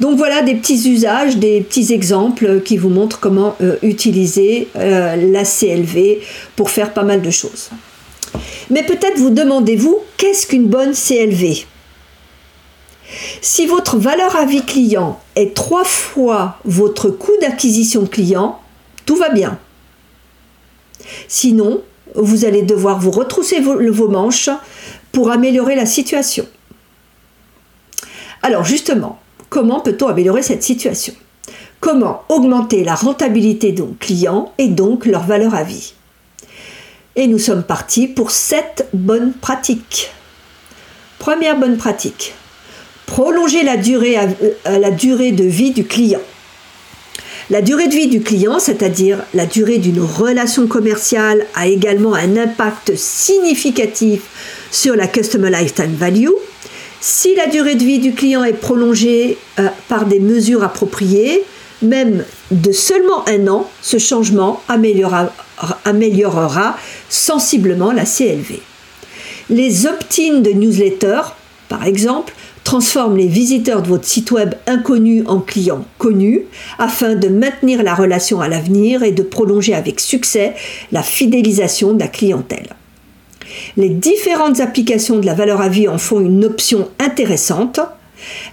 Donc 0.00 0.16
voilà 0.16 0.42
des 0.42 0.54
petits 0.54 0.90
usages, 0.90 1.36
des 1.38 1.60
petits 1.60 1.92
exemples 1.92 2.60
qui 2.60 2.76
vous 2.76 2.88
montrent 2.88 3.18
comment 3.18 3.56
euh, 3.60 3.76
utiliser 3.82 4.68
euh, 4.76 5.16
la 5.16 5.44
CLV 5.44 6.18
pour 6.54 6.70
faire 6.70 6.92
pas 6.92 7.02
mal 7.02 7.20
de 7.20 7.30
choses. 7.30 7.70
Mais 8.70 8.84
peut-être 8.84 9.18
vous 9.18 9.30
demandez-vous 9.30 9.98
qu'est-ce 10.16 10.46
qu'une 10.46 10.68
bonne 10.68 10.92
CLV 10.92 11.66
Si 13.40 13.66
votre 13.66 13.98
valeur 13.98 14.36
à 14.36 14.44
vie 14.44 14.64
client 14.64 15.20
est 15.34 15.54
trois 15.54 15.84
fois 15.84 16.58
votre 16.64 17.08
coût 17.10 17.36
d'acquisition 17.40 18.06
client, 18.06 18.60
tout 19.04 19.16
va 19.16 19.30
bien. 19.30 19.58
Sinon, 21.26 21.82
vous 22.14 22.44
allez 22.44 22.62
devoir 22.62 23.00
vous 23.00 23.10
retrousser 23.10 23.60
vos 23.60 24.08
manches 24.08 24.50
pour 25.10 25.30
améliorer 25.30 25.74
la 25.74 25.86
situation. 25.86 26.46
Alors 28.42 28.64
justement, 28.64 29.17
Comment 29.48 29.80
peut-on 29.80 30.08
améliorer 30.08 30.42
cette 30.42 30.62
situation? 30.62 31.14
Comment 31.80 32.22
augmenter 32.28 32.84
la 32.84 32.94
rentabilité 32.94 33.72
de 33.72 33.84
clients 34.00 34.52
et 34.58 34.68
donc 34.68 35.06
leur 35.06 35.24
valeur 35.24 35.54
à 35.54 35.62
vie? 35.62 35.94
Et 37.16 37.26
nous 37.26 37.38
sommes 37.38 37.62
partis 37.62 38.08
pour 38.08 38.30
sept 38.30 38.88
bonnes 38.92 39.32
pratiques. 39.32 40.10
Première 41.18 41.58
bonne 41.58 41.76
pratique, 41.76 42.34
prolonger 43.06 43.60
euh, 43.60 44.78
la 44.78 44.90
durée 44.90 45.32
de 45.32 45.44
vie 45.44 45.72
du 45.72 45.84
client. 45.84 46.20
La 47.50 47.62
durée 47.62 47.88
de 47.88 47.94
vie 47.94 48.08
du 48.08 48.20
client, 48.20 48.58
c'est-à-dire 48.58 49.24
la 49.32 49.46
durée 49.46 49.78
d'une 49.78 50.00
relation 50.00 50.66
commerciale, 50.66 51.46
a 51.54 51.66
également 51.66 52.14
un 52.14 52.36
impact 52.36 52.94
significatif 52.94 54.20
sur 54.70 54.94
la 54.94 55.06
Customer 55.06 55.50
Lifetime 55.50 55.94
Value, 55.94 56.28
si 57.00 57.34
la 57.34 57.46
durée 57.46 57.74
de 57.74 57.84
vie 57.84 57.98
du 57.98 58.12
client 58.12 58.44
est 58.44 58.52
prolongée 58.52 59.38
euh, 59.58 59.68
par 59.88 60.06
des 60.06 60.20
mesures 60.20 60.64
appropriées, 60.64 61.42
même 61.82 62.24
de 62.50 62.72
seulement 62.72 63.26
un 63.28 63.46
an, 63.46 63.70
ce 63.82 63.98
changement 63.98 64.60
améliorera, 64.68 66.76
sensiblement 67.08 67.92
la 67.92 68.04
CLV. 68.04 68.60
Les 69.50 69.86
opt-in 69.86 70.40
de 70.40 70.50
newsletter, 70.50 71.20
par 71.68 71.84
exemple, 71.84 72.34
transforment 72.64 73.16
les 73.16 73.28
visiteurs 73.28 73.80
de 73.80 73.88
votre 73.88 74.04
site 74.04 74.30
web 74.30 74.54
inconnu 74.66 75.22
en 75.26 75.38
clients 75.38 75.86
connus 75.96 76.42
afin 76.78 77.14
de 77.14 77.28
maintenir 77.28 77.82
la 77.82 77.94
relation 77.94 78.40
à 78.40 78.48
l'avenir 78.48 79.02
et 79.02 79.12
de 79.12 79.22
prolonger 79.22 79.74
avec 79.74 80.00
succès 80.00 80.54
la 80.92 81.02
fidélisation 81.02 81.94
de 81.94 82.00
la 82.00 82.08
clientèle. 82.08 82.77
Les 83.76 83.88
différentes 83.88 84.60
applications 84.60 85.18
de 85.18 85.26
la 85.26 85.34
valeur 85.34 85.60
à 85.60 85.68
vie 85.68 85.88
en 85.88 85.98
font 85.98 86.20
une 86.20 86.44
option 86.44 86.88
intéressante. 86.98 87.80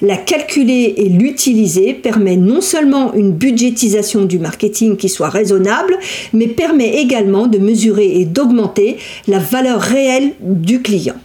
La 0.01 0.17
calculer 0.17 0.93
et 0.97 1.09
l'utiliser 1.09 1.93
permet 1.93 2.37
non 2.37 2.61
seulement 2.61 3.13
une 3.13 3.31
budgétisation 3.31 4.25
du 4.25 4.37
marketing 4.37 4.95
qui 4.95 5.09
soit 5.09 5.29
raisonnable, 5.29 5.97
mais 6.33 6.47
permet 6.47 6.97
également 6.97 7.47
de 7.47 7.57
mesurer 7.57 8.19
et 8.19 8.25
d'augmenter 8.25 8.97
la 9.27 9.39
valeur 9.39 9.81
réelle 9.81 10.33
du 10.39 10.81
client. 10.81 11.15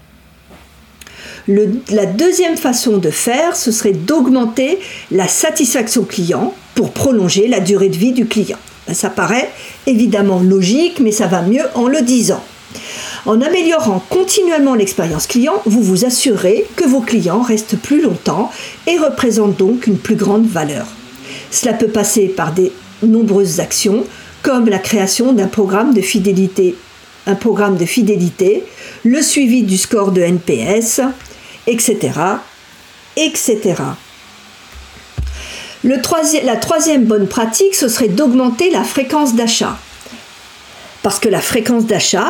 la 1.48 2.06
deuxième 2.06 2.56
façon 2.56 2.98
de 2.98 3.10
faire, 3.10 3.56
ce 3.56 3.72
serait 3.72 3.92
d'augmenter 3.92 4.78
la 5.10 5.26
satisfaction 5.26 6.04
client 6.04 6.54
pour 6.74 6.92
prolonger 6.92 7.48
la 7.48 7.60
durée 7.60 7.88
de 7.88 7.96
vie 7.96 8.12
du 8.12 8.26
client. 8.26 8.58
Ben, 8.86 8.94
ça 8.94 9.10
paraît 9.10 9.50
évidemment 9.86 10.40
logique, 10.40 11.00
mais 11.00 11.12
ça 11.12 11.26
va 11.26 11.42
mieux 11.42 11.64
en 11.74 11.88
le 11.88 12.02
disant. 12.02 12.42
En 13.26 13.42
améliorant 13.42 14.02
continuellement 14.08 14.74
l'expérience 14.74 15.26
client, 15.26 15.60
vous 15.66 15.82
vous 15.82 16.04
assurez 16.04 16.66
que 16.76 16.84
vos 16.84 17.00
clients 17.00 17.42
restent 17.42 17.76
plus 17.76 18.00
longtemps 18.00 18.50
et 18.86 18.96
représentent 18.96 19.58
donc 19.58 19.86
une 19.86 19.98
plus 19.98 20.16
grande 20.16 20.46
valeur. 20.46 20.86
Cela 21.50 21.74
peut 21.74 21.88
passer 21.88 22.28
par 22.28 22.52
des 22.52 22.72
nombreuses 23.02 23.60
actions 23.60 24.04
comme 24.42 24.68
la 24.68 24.78
création 24.78 25.32
d'un 25.32 25.48
programme 25.48 25.92
de 25.92 26.00
fidélité, 26.00 26.76
un 27.26 27.34
programme 27.34 27.76
de 27.76 27.84
fidélité, 27.84 28.64
le 29.04 29.20
suivi 29.20 29.62
du 29.64 29.76
score 29.76 30.12
de 30.12 30.22
NPS, 30.22 31.02
etc., 31.66 32.12
etc. 33.16 33.74
la 35.84 36.56
troisième 36.56 37.04
bonne 37.04 37.26
pratique, 37.26 37.74
ce 37.74 37.88
serait 37.88 38.08
d'augmenter 38.08 38.70
la 38.70 38.82
fréquence 38.82 39.34
d'achat. 39.34 39.78
Parce 41.02 41.18
que 41.18 41.28
la 41.28 41.40
fréquence 41.40 41.84
d'achat, 41.84 42.28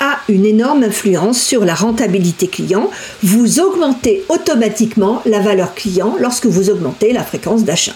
a 0.00 0.18
une 0.28 0.44
énorme 0.44 0.84
influence 0.84 1.40
sur 1.40 1.64
la 1.64 1.74
rentabilité 1.74 2.48
client. 2.48 2.90
Vous 3.22 3.60
augmentez 3.60 4.24
automatiquement 4.28 5.22
la 5.26 5.40
valeur 5.40 5.74
client 5.74 6.16
lorsque 6.20 6.46
vous 6.46 6.70
augmentez 6.70 7.12
la 7.12 7.24
fréquence 7.24 7.64
d'achat. 7.64 7.94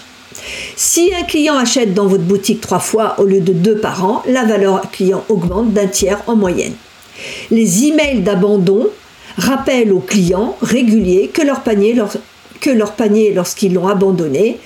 Si 0.75 1.11
un 1.19 1.23
client 1.23 1.57
achète 1.57 1.93
dans 1.93 2.07
votre 2.07 2.23
boutique 2.23 2.61
trois 2.61 2.79
fois 2.79 3.15
au 3.19 3.25
lieu 3.25 3.41
de 3.41 3.53
deux 3.53 3.77
par 3.77 4.03
an, 4.03 4.23
la 4.25 4.43
valeur 4.43 4.89
client 4.91 5.23
augmente 5.29 5.73
d'un 5.73 5.87
tiers 5.87 6.21
en 6.27 6.35
moyenne. 6.35 6.73
Les 7.51 7.85
emails 7.85 8.21
d'abandon 8.21 8.87
rappellent 9.37 9.93
aux 9.93 9.99
clients 9.99 10.57
réguliers 10.61 11.29
que 11.31 11.41
leur 11.41 11.61
panier, 11.61 13.33
lorsqu'ils 13.33 13.73
l'ont 13.73 13.87
abandonné 13.87 14.59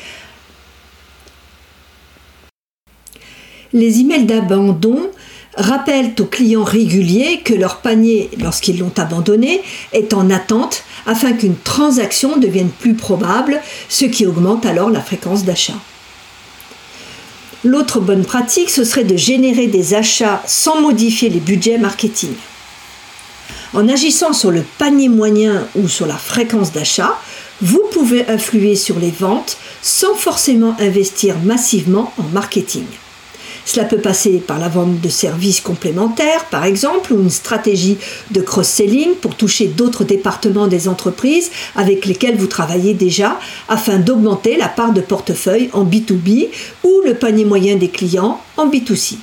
les 3.74 4.00
emails 4.00 4.26
d'abandon 4.26 5.10
rappellent 5.58 6.14
aux 6.20 6.26
clients 6.26 6.64
réguliers 6.64 7.42
que 7.44 7.54
leur 7.54 7.78
panier, 7.78 8.30
lorsqu'ils 8.40 8.80
l'ont 8.80 8.94
abandonné, 8.98 9.62
est 9.94 10.14
en 10.14 10.30
attente 10.30 10.84
afin 11.06 11.34
qu'une 11.34 11.58
transaction 11.58 12.38
devienne 12.38 12.70
plus 12.70 12.96
probable, 12.96 13.62
ce 13.90 14.06
qui 14.06 14.26
augmente 14.26 14.66
alors 14.66 14.90
la 14.90 15.02
fréquence 15.02 15.44
d'achat. 15.44 15.80
L'autre 17.64 18.00
bonne 18.00 18.26
pratique, 18.26 18.70
ce 18.70 18.84
serait 18.84 19.04
de 19.04 19.18
générer 19.18 19.68
des 19.68 19.96
achats 19.96 20.44
sans 20.46 20.82
modifier 20.82 21.30
les 21.30 21.40
budgets 21.40 21.80
marketing. 21.80 22.34
En 23.74 23.90
agissant 23.90 24.34
sur 24.34 24.52
le 24.52 24.64
panier 24.78 25.10
moyen 25.10 25.68
ou 25.76 25.88
sur 25.88 26.06
la 26.06 26.16
fréquence 26.16 26.72
d'achat, 26.72 27.20
vous 27.62 27.82
pouvez 27.92 28.28
influer 28.30 28.76
sur 28.76 29.00
les 29.00 29.12
ventes 29.12 29.58
sans 29.82 30.16
forcément 30.16 30.76
investir 30.80 31.38
massivement 31.44 32.14
en 32.18 32.24
marketing. 32.34 32.86
Cela 33.66 33.86
peut 33.86 33.98
passer 33.98 34.38
par 34.38 34.60
la 34.60 34.70
vente 34.70 35.02
de 35.02 35.10
services 35.10 35.60
complémentaires, 35.60 36.46
par 36.46 36.66
exemple, 36.66 37.14
ou 37.14 37.20
une 37.20 37.32
stratégie 37.32 37.98
de 38.30 38.42
cross-selling 38.42 39.16
pour 39.16 39.36
toucher 39.36 39.68
d'autres 39.68 40.04
départements 40.04 40.68
des 40.68 40.88
entreprises 40.88 41.50
avec 41.76 42.06
lesquels 42.06 42.38
vous 42.38 42.48
travaillez 42.48 42.94
déjà, 42.94 43.40
afin 43.68 43.98
d'augmenter 43.98 44.56
la 44.56 44.68
part 44.70 44.94
de 44.94 45.02
portefeuille 45.02 45.72
en 45.74 45.84
B2B 45.84 46.50
ou 46.84 47.02
le 47.04 47.16
panier 47.16 47.44
moyen 47.44 47.76
des 47.76 47.90
clients 47.90 48.40
en 48.56 48.68
B2C. 48.68 49.16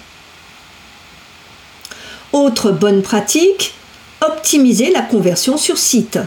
Autre 2.32 2.72
bonne 2.72 3.03
pratique, 3.03 3.74
optimiser 4.26 4.90
la 4.90 5.03
conversion 5.03 5.57
sur 5.57 5.78
site. 5.78 6.18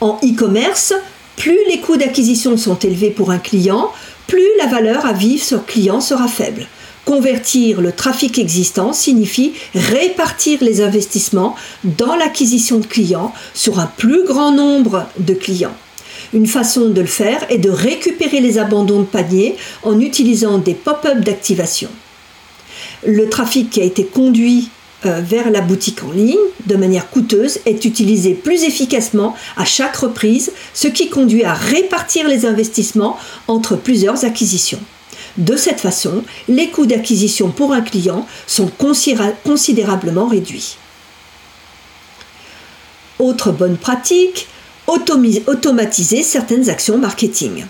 En 0.00 0.18
e-commerce, 0.22 0.92
plus 1.36 1.58
les 1.68 1.80
coûts 1.80 1.96
d'acquisition 1.96 2.56
sont 2.56 2.78
élevés 2.78 3.10
pour 3.10 3.30
un 3.30 3.38
client, 3.38 3.90
plus 4.28 4.46
la 4.58 4.66
valeur 4.66 5.04
à 5.04 5.12
vivre 5.12 5.42
sur 5.42 5.66
client 5.66 6.00
sera 6.00 6.28
faible. 6.28 6.66
Convertir 7.04 7.82
le 7.82 7.92
trafic 7.92 8.38
existant 8.38 8.94
signifie 8.94 9.52
répartir 9.74 10.62
les 10.62 10.80
investissements 10.80 11.54
dans 11.84 12.16
l'acquisition 12.16 12.78
de 12.78 12.86
clients 12.86 13.34
sur 13.52 13.78
un 13.78 13.86
plus 13.86 14.24
grand 14.24 14.52
nombre 14.52 15.06
de 15.18 15.34
clients. 15.34 15.74
Une 16.32 16.46
façon 16.46 16.88
de 16.88 17.00
le 17.00 17.06
faire 17.06 17.44
est 17.50 17.58
de 17.58 17.68
récupérer 17.68 18.40
les 18.40 18.58
abandons 18.58 19.00
de 19.00 19.06
panier 19.06 19.56
en 19.82 20.00
utilisant 20.00 20.56
des 20.56 20.72
pop-up 20.72 21.20
d'activation. 21.20 21.90
Le 23.06 23.28
trafic 23.28 23.68
qui 23.68 23.82
a 23.82 23.84
été 23.84 24.06
conduit 24.06 24.70
euh, 25.04 25.20
vers 25.20 25.50
la 25.50 25.60
boutique 25.60 26.02
en 26.02 26.10
ligne 26.10 26.38
de 26.64 26.76
manière 26.76 27.10
coûteuse 27.10 27.58
est 27.66 27.84
utilisé 27.84 28.32
plus 28.32 28.64
efficacement 28.64 29.36
à 29.58 29.66
chaque 29.66 29.96
reprise, 29.96 30.52
ce 30.72 30.88
qui 30.88 31.10
conduit 31.10 31.44
à 31.44 31.52
répartir 31.52 32.26
les 32.26 32.46
investissements 32.46 33.18
entre 33.46 33.76
plusieurs 33.76 34.24
acquisitions. 34.24 34.80
De 35.36 35.56
cette 35.56 35.80
façon, 35.80 36.22
les 36.48 36.70
coûts 36.70 36.86
d'acquisition 36.86 37.50
pour 37.50 37.72
un 37.72 37.80
client 37.80 38.26
sont 38.46 38.70
considérablement 39.44 40.26
réduits. 40.26 40.76
Autre 43.18 43.50
bonne 43.50 43.76
pratique, 43.76 44.48
automatiser 44.86 46.22
certaines 46.22 46.70
actions 46.70 46.98
marketing. 46.98 47.64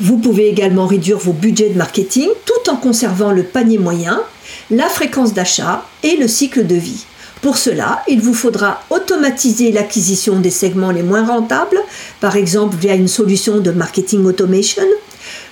Vous 0.00 0.18
pouvez 0.18 0.48
également 0.48 0.86
réduire 0.86 1.18
vos 1.18 1.32
budgets 1.32 1.70
de 1.70 1.78
marketing 1.78 2.28
tout 2.46 2.70
en 2.70 2.76
conservant 2.76 3.32
le 3.32 3.42
panier 3.42 3.78
moyen, 3.78 4.22
la 4.70 4.88
fréquence 4.88 5.34
d'achat 5.34 5.84
et 6.02 6.16
le 6.16 6.28
cycle 6.28 6.66
de 6.66 6.76
vie. 6.76 7.04
Pour 7.42 7.56
cela, 7.56 8.02
il 8.08 8.20
vous 8.20 8.34
faudra 8.34 8.82
automatiser 8.90 9.70
l'acquisition 9.70 10.40
des 10.40 10.50
segments 10.50 10.90
les 10.90 11.02
moins 11.02 11.26
rentables, 11.26 11.80
par 12.20 12.36
exemple 12.36 12.76
via 12.76 12.94
une 12.94 13.08
solution 13.08 13.58
de 13.58 13.70
marketing 13.70 14.24
automation. 14.24 14.82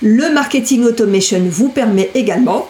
Le 0.02 0.32
marketing 0.32 0.84
automation 0.84 1.40
vous 1.48 1.68
permet 1.68 2.10
également 2.14 2.68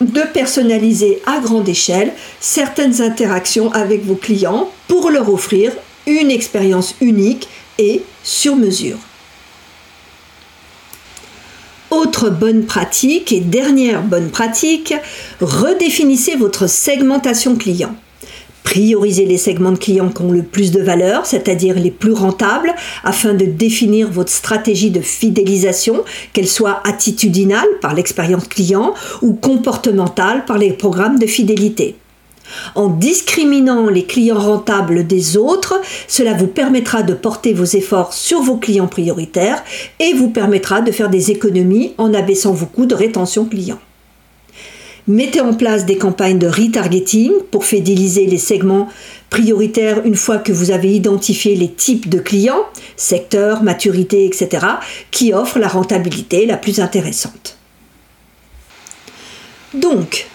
de 0.00 0.22
personnaliser 0.32 1.20
à 1.26 1.40
grande 1.40 1.68
échelle 1.68 2.12
certaines 2.40 3.02
interactions 3.02 3.70
avec 3.72 4.04
vos 4.04 4.14
clients 4.14 4.70
pour 4.88 5.10
leur 5.10 5.32
offrir 5.32 5.72
une 6.06 6.30
expérience 6.30 6.94
unique 7.00 7.48
et 7.78 8.02
sur 8.22 8.56
mesure. 8.56 8.98
Autre 11.90 12.30
bonne 12.30 12.66
pratique 12.66 13.32
et 13.32 13.40
dernière 13.40 14.02
bonne 14.02 14.30
pratique, 14.30 14.94
redéfinissez 15.40 16.36
votre 16.36 16.66
segmentation 16.68 17.56
client. 17.56 17.94
Priorisez 18.70 19.26
les 19.26 19.36
segments 19.36 19.72
de 19.72 19.78
clients 19.78 20.10
qui 20.10 20.22
ont 20.22 20.30
le 20.30 20.44
plus 20.44 20.70
de 20.70 20.80
valeur, 20.80 21.26
c'est-à-dire 21.26 21.74
les 21.74 21.90
plus 21.90 22.12
rentables, 22.12 22.72
afin 23.02 23.34
de 23.34 23.44
définir 23.44 24.08
votre 24.08 24.30
stratégie 24.30 24.92
de 24.92 25.00
fidélisation, 25.00 26.04
qu'elle 26.32 26.46
soit 26.46 26.80
attitudinale 26.84 27.66
par 27.80 27.94
l'expérience 27.94 28.46
client 28.46 28.94
ou 29.22 29.32
comportementale 29.32 30.44
par 30.44 30.56
les 30.56 30.72
programmes 30.72 31.18
de 31.18 31.26
fidélité. 31.26 31.96
En 32.76 32.86
discriminant 32.86 33.88
les 33.88 34.04
clients 34.04 34.38
rentables 34.38 35.04
des 35.04 35.36
autres, 35.36 35.80
cela 36.06 36.34
vous 36.34 36.46
permettra 36.46 37.02
de 37.02 37.14
porter 37.14 37.52
vos 37.52 37.64
efforts 37.64 38.12
sur 38.12 38.40
vos 38.40 38.58
clients 38.58 38.86
prioritaires 38.86 39.64
et 39.98 40.12
vous 40.14 40.30
permettra 40.30 40.80
de 40.80 40.92
faire 40.92 41.10
des 41.10 41.32
économies 41.32 41.94
en 41.98 42.14
abaissant 42.14 42.52
vos 42.52 42.66
coûts 42.66 42.86
de 42.86 42.94
rétention 42.94 43.46
client. 43.46 43.80
Mettez 45.10 45.40
en 45.40 45.54
place 45.54 45.86
des 45.86 45.98
campagnes 45.98 46.38
de 46.38 46.46
retargeting 46.46 47.32
pour 47.50 47.64
fidéliser 47.64 48.26
les 48.26 48.38
segments 48.38 48.88
prioritaires 49.28 50.02
une 50.04 50.14
fois 50.14 50.38
que 50.38 50.52
vous 50.52 50.70
avez 50.70 50.94
identifié 50.94 51.56
les 51.56 51.68
types 51.68 52.08
de 52.08 52.20
clients, 52.20 52.64
secteurs, 52.94 53.64
maturité, 53.64 54.24
etc., 54.24 54.64
qui 55.10 55.32
offrent 55.34 55.58
la 55.58 55.66
rentabilité 55.66 56.46
la 56.46 56.56
plus 56.56 56.78
intéressante. 56.78 57.58
Donc, 59.74 60.28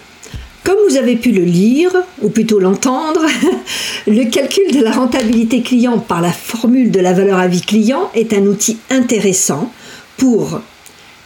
comme 0.66 0.76
vous 0.90 0.98
avez 0.98 1.16
pu 1.16 1.32
le 1.32 1.46
lire, 1.46 1.94
ou 2.22 2.28
plutôt 2.28 2.60
l'entendre, 2.60 3.26
le 4.08 4.30
calcul 4.30 4.74
de 4.74 4.82
la 4.82 4.92
rentabilité 4.92 5.62
client 5.62 6.00
par 6.00 6.20
la 6.20 6.34
formule 6.34 6.92
de 6.92 7.00
la 7.00 7.14
valeur 7.14 7.40
à 7.40 7.48
vie 7.48 7.62
client 7.62 8.12
est 8.14 8.34
un 8.34 8.46
outil 8.46 8.78
intéressant 8.90 9.72
pour 10.18 10.60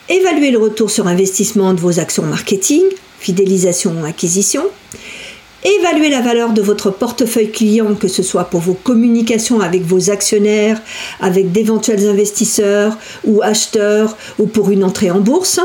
évaluer 0.08 0.52
le 0.52 0.60
retour 0.60 0.92
sur 0.92 1.08
investissement 1.08 1.74
de 1.74 1.80
vos 1.80 2.00
actions 2.00 2.28
marketing, 2.28 2.84
fidélisation 3.20 3.94
ou 4.02 4.06
acquisition, 4.06 4.64
évaluer 5.64 6.10
la 6.10 6.22
valeur 6.22 6.52
de 6.52 6.62
votre 6.62 6.90
portefeuille 6.90 7.52
client, 7.52 7.96
que 7.96 8.08
ce 8.08 8.24
soit 8.24 8.46
pour 8.46 8.62
vos 8.62 8.74
communications 8.74 9.60
avec 9.60 9.84
vos 9.84 10.10
actionnaires, 10.10 10.82
avec 11.20 11.52
d'éventuels 11.52 12.08
investisseurs 12.08 12.98
ou 13.26 13.42
acheteurs, 13.42 14.18
ou 14.38 14.48
pour 14.48 14.72
une 14.72 14.84
entrée 14.84 15.12
en 15.12 15.20
bourse, 15.20 15.60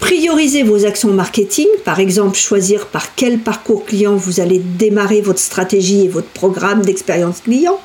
Priorisez 0.00 0.62
vos 0.62 0.86
actions 0.86 1.12
marketing, 1.12 1.66
par 1.84 1.98
exemple 1.98 2.36
choisir 2.36 2.86
par 2.86 3.16
quel 3.16 3.40
parcours 3.40 3.84
client 3.84 4.14
vous 4.14 4.38
allez 4.38 4.60
démarrer 4.60 5.20
votre 5.20 5.40
stratégie 5.40 6.04
et 6.04 6.08
votre 6.08 6.28
programme 6.28 6.82
d'expérience 6.82 7.40
client. 7.40 7.80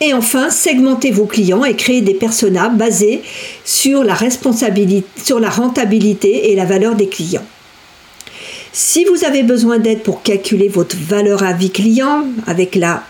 Et 0.00 0.14
enfin, 0.14 0.50
segmentez 0.50 1.10
vos 1.10 1.26
clients 1.26 1.64
et 1.64 1.74
créez 1.74 2.00
des 2.00 2.14
personas 2.14 2.68
basés 2.68 3.22
sur 3.64 4.04
la 4.04 4.14
rentabilité 5.50 6.52
et 6.52 6.54
la 6.54 6.64
valeur 6.64 6.94
des 6.94 7.08
clients. 7.08 7.46
Si 8.78 9.06
vous 9.06 9.24
avez 9.24 9.42
besoin 9.42 9.78
d'aide 9.78 10.02
pour 10.02 10.22
calculer 10.22 10.68
votre 10.68 10.98
valeur 10.98 11.42
à 11.42 11.54
vie 11.54 11.70
client 11.70 12.26
avec 12.46 12.74
la 12.74 13.04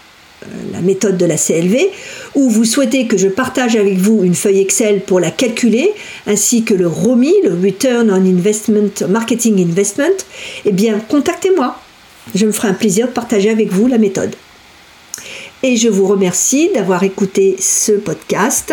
euh, 0.44 0.80
méthode 0.80 1.18
de 1.18 1.26
la 1.26 1.36
CLV, 1.36 1.88
ou 2.36 2.48
vous 2.48 2.64
souhaitez 2.64 3.08
que 3.08 3.16
je 3.16 3.26
partage 3.26 3.74
avec 3.74 3.98
vous 3.98 4.22
une 4.22 4.36
feuille 4.36 4.60
Excel 4.60 5.00
pour 5.00 5.18
la 5.18 5.32
calculer, 5.32 5.90
ainsi 6.28 6.62
que 6.62 6.72
le 6.72 6.86
ROMI, 6.86 7.34
le 7.42 7.54
Return 7.60 8.12
on 8.12 8.24
Investment, 8.24 9.08
Marketing 9.08 9.60
Investment, 9.60 10.16
eh 10.66 10.70
bien, 10.70 11.00
contactez-moi. 11.00 11.76
Je 12.32 12.46
me 12.46 12.52
ferai 12.52 12.68
un 12.68 12.74
plaisir 12.74 13.08
de 13.08 13.12
partager 13.12 13.50
avec 13.50 13.72
vous 13.72 13.88
la 13.88 13.98
méthode. 13.98 14.36
Et 15.64 15.76
je 15.76 15.88
vous 15.88 16.06
remercie 16.06 16.70
d'avoir 16.74 17.02
écouté 17.02 17.56
ce 17.58 17.90
podcast 17.90 18.72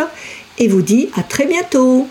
et 0.60 0.68
vous 0.68 0.84
dis 0.84 1.10
à 1.18 1.24
très 1.24 1.48
bientôt. 1.48 2.08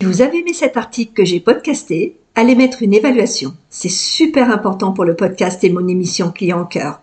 Si 0.00 0.06
vous 0.06 0.22
avez 0.22 0.38
aimé 0.38 0.54
cet 0.54 0.78
article 0.78 1.12
que 1.12 1.24
j'ai 1.26 1.40
podcasté, 1.40 2.16
allez 2.36 2.54
mettre 2.54 2.82
une 2.82 2.94
évaluation. 2.94 3.54
C'est 3.70 3.88
super 3.88 4.50
important 4.50 4.92
pour 4.92 5.04
le 5.04 5.16
podcast 5.16 5.64
et 5.64 5.70
mon 5.70 5.88
émission 5.88 6.30
Client 6.30 6.60
au 6.60 6.66
cœur. 6.66 7.00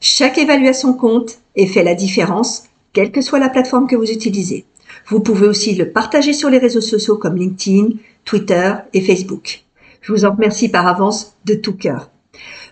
Chaque 0.00 0.38
évaluation 0.38 0.92
compte 0.92 1.38
et 1.56 1.66
fait 1.66 1.82
la 1.82 1.94
différence, 1.94 2.64
quelle 2.92 3.10
que 3.10 3.22
soit 3.22 3.38
la 3.38 3.48
plateforme 3.48 3.88
que 3.88 3.96
vous 3.96 4.10
utilisez. 4.10 4.66
Vous 5.08 5.20
pouvez 5.20 5.48
aussi 5.48 5.74
le 5.74 5.90
partager 5.90 6.34
sur 6.34 6.50
les 6.50 6.58
réseaux 6.58 6.82
sociaux 6.82 7.16
comme 7.16 7.36
LinkedIn, 7.36 7.96
Twitter 8.24 8.74
et 8.92 9.00
Facebook. 9.00 9.64
Je 10.02 10.12
vous 10.12 10.26
en 10.26 10.32
remercie 10.32 10.68
par 10.68 10.86
avance 10.86 11.34
de 11.46 11.54
tout 11.54 11.74
cœur. 11.74 12.10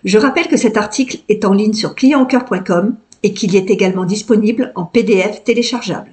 Je 0.04 0.18
rappelle 0.18 0.48
que 0.48 0.56
cet 0.58 0.76
article 0.76 1.18
est 1.30 1.46
en 1.46 1.54
ligne 1.54 1.72
sur 1.72 1.94
clientencoeur.com 1.94 2.94
et 3.22 3.32
qu'il 3.32 3.54
y 3.54 3.56
est 3.56 3.70
également 3.70 4.04
disponible 4.04 4.72
en 4.74 4.84
PDF 4.84 5.44
téléchargeable. 5.44 6.11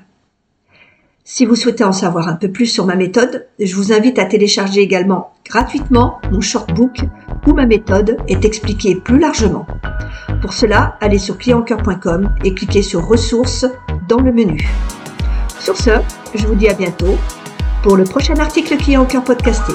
Si 1.32 1.46
vous 1.46 1.56
souhaitez 1.56 1.84
en 1.84 1.92
savoir 1.92 2.28
un 2.28 2.34
peu 2.34 2.52
plus 2.52 2.66
sur 2.66 2.88
ma 2.88 2.96
méthode, 2.96 3.46
je 3.60 3.76
vous 3.76 3.94
invite 3.94 4.18
à 4.18 4.26
télécharger 4.26 4.82
également 4.82 5.30
gratuitement 5.46 6.20
mon 6.32 6.42
shortbook 6.42 7.02
où 7.46 7.54
ma 7.54 7.68
méthode 7.68 8.18
est 8.28 8.46
expliquée 8.46 8.96
plus 8.96 9.20
largement. 9.20 9.68
Pour 10.42 10.54
cela, 10.54 10.98
allez 11.02 11.20
sur 11.20 11.38
clientcoeur.com 11.38 12.34
et 12.44 12.56
cliquez 12.56 12.82
sur 12.82 13.08
ressources 13.08 13.68
dans 14.08 14.22
le 14.22 14.34
menu. 14.34 14.68
Sur 15.60 15.78
ce, 15.78 15.92
je 16.34 16.48
vous 16.48 16.56
dis 16.56 16.68
à 16.68 16.74
bientôt 16.74 17.16
pour 17.84 17.96
le 17.96 18.06
prochain 18.06 18.40
article 18.40 18.78
Client 18.78 19.06
cœur 19.06 19.24
podcasté. 19.24 19.74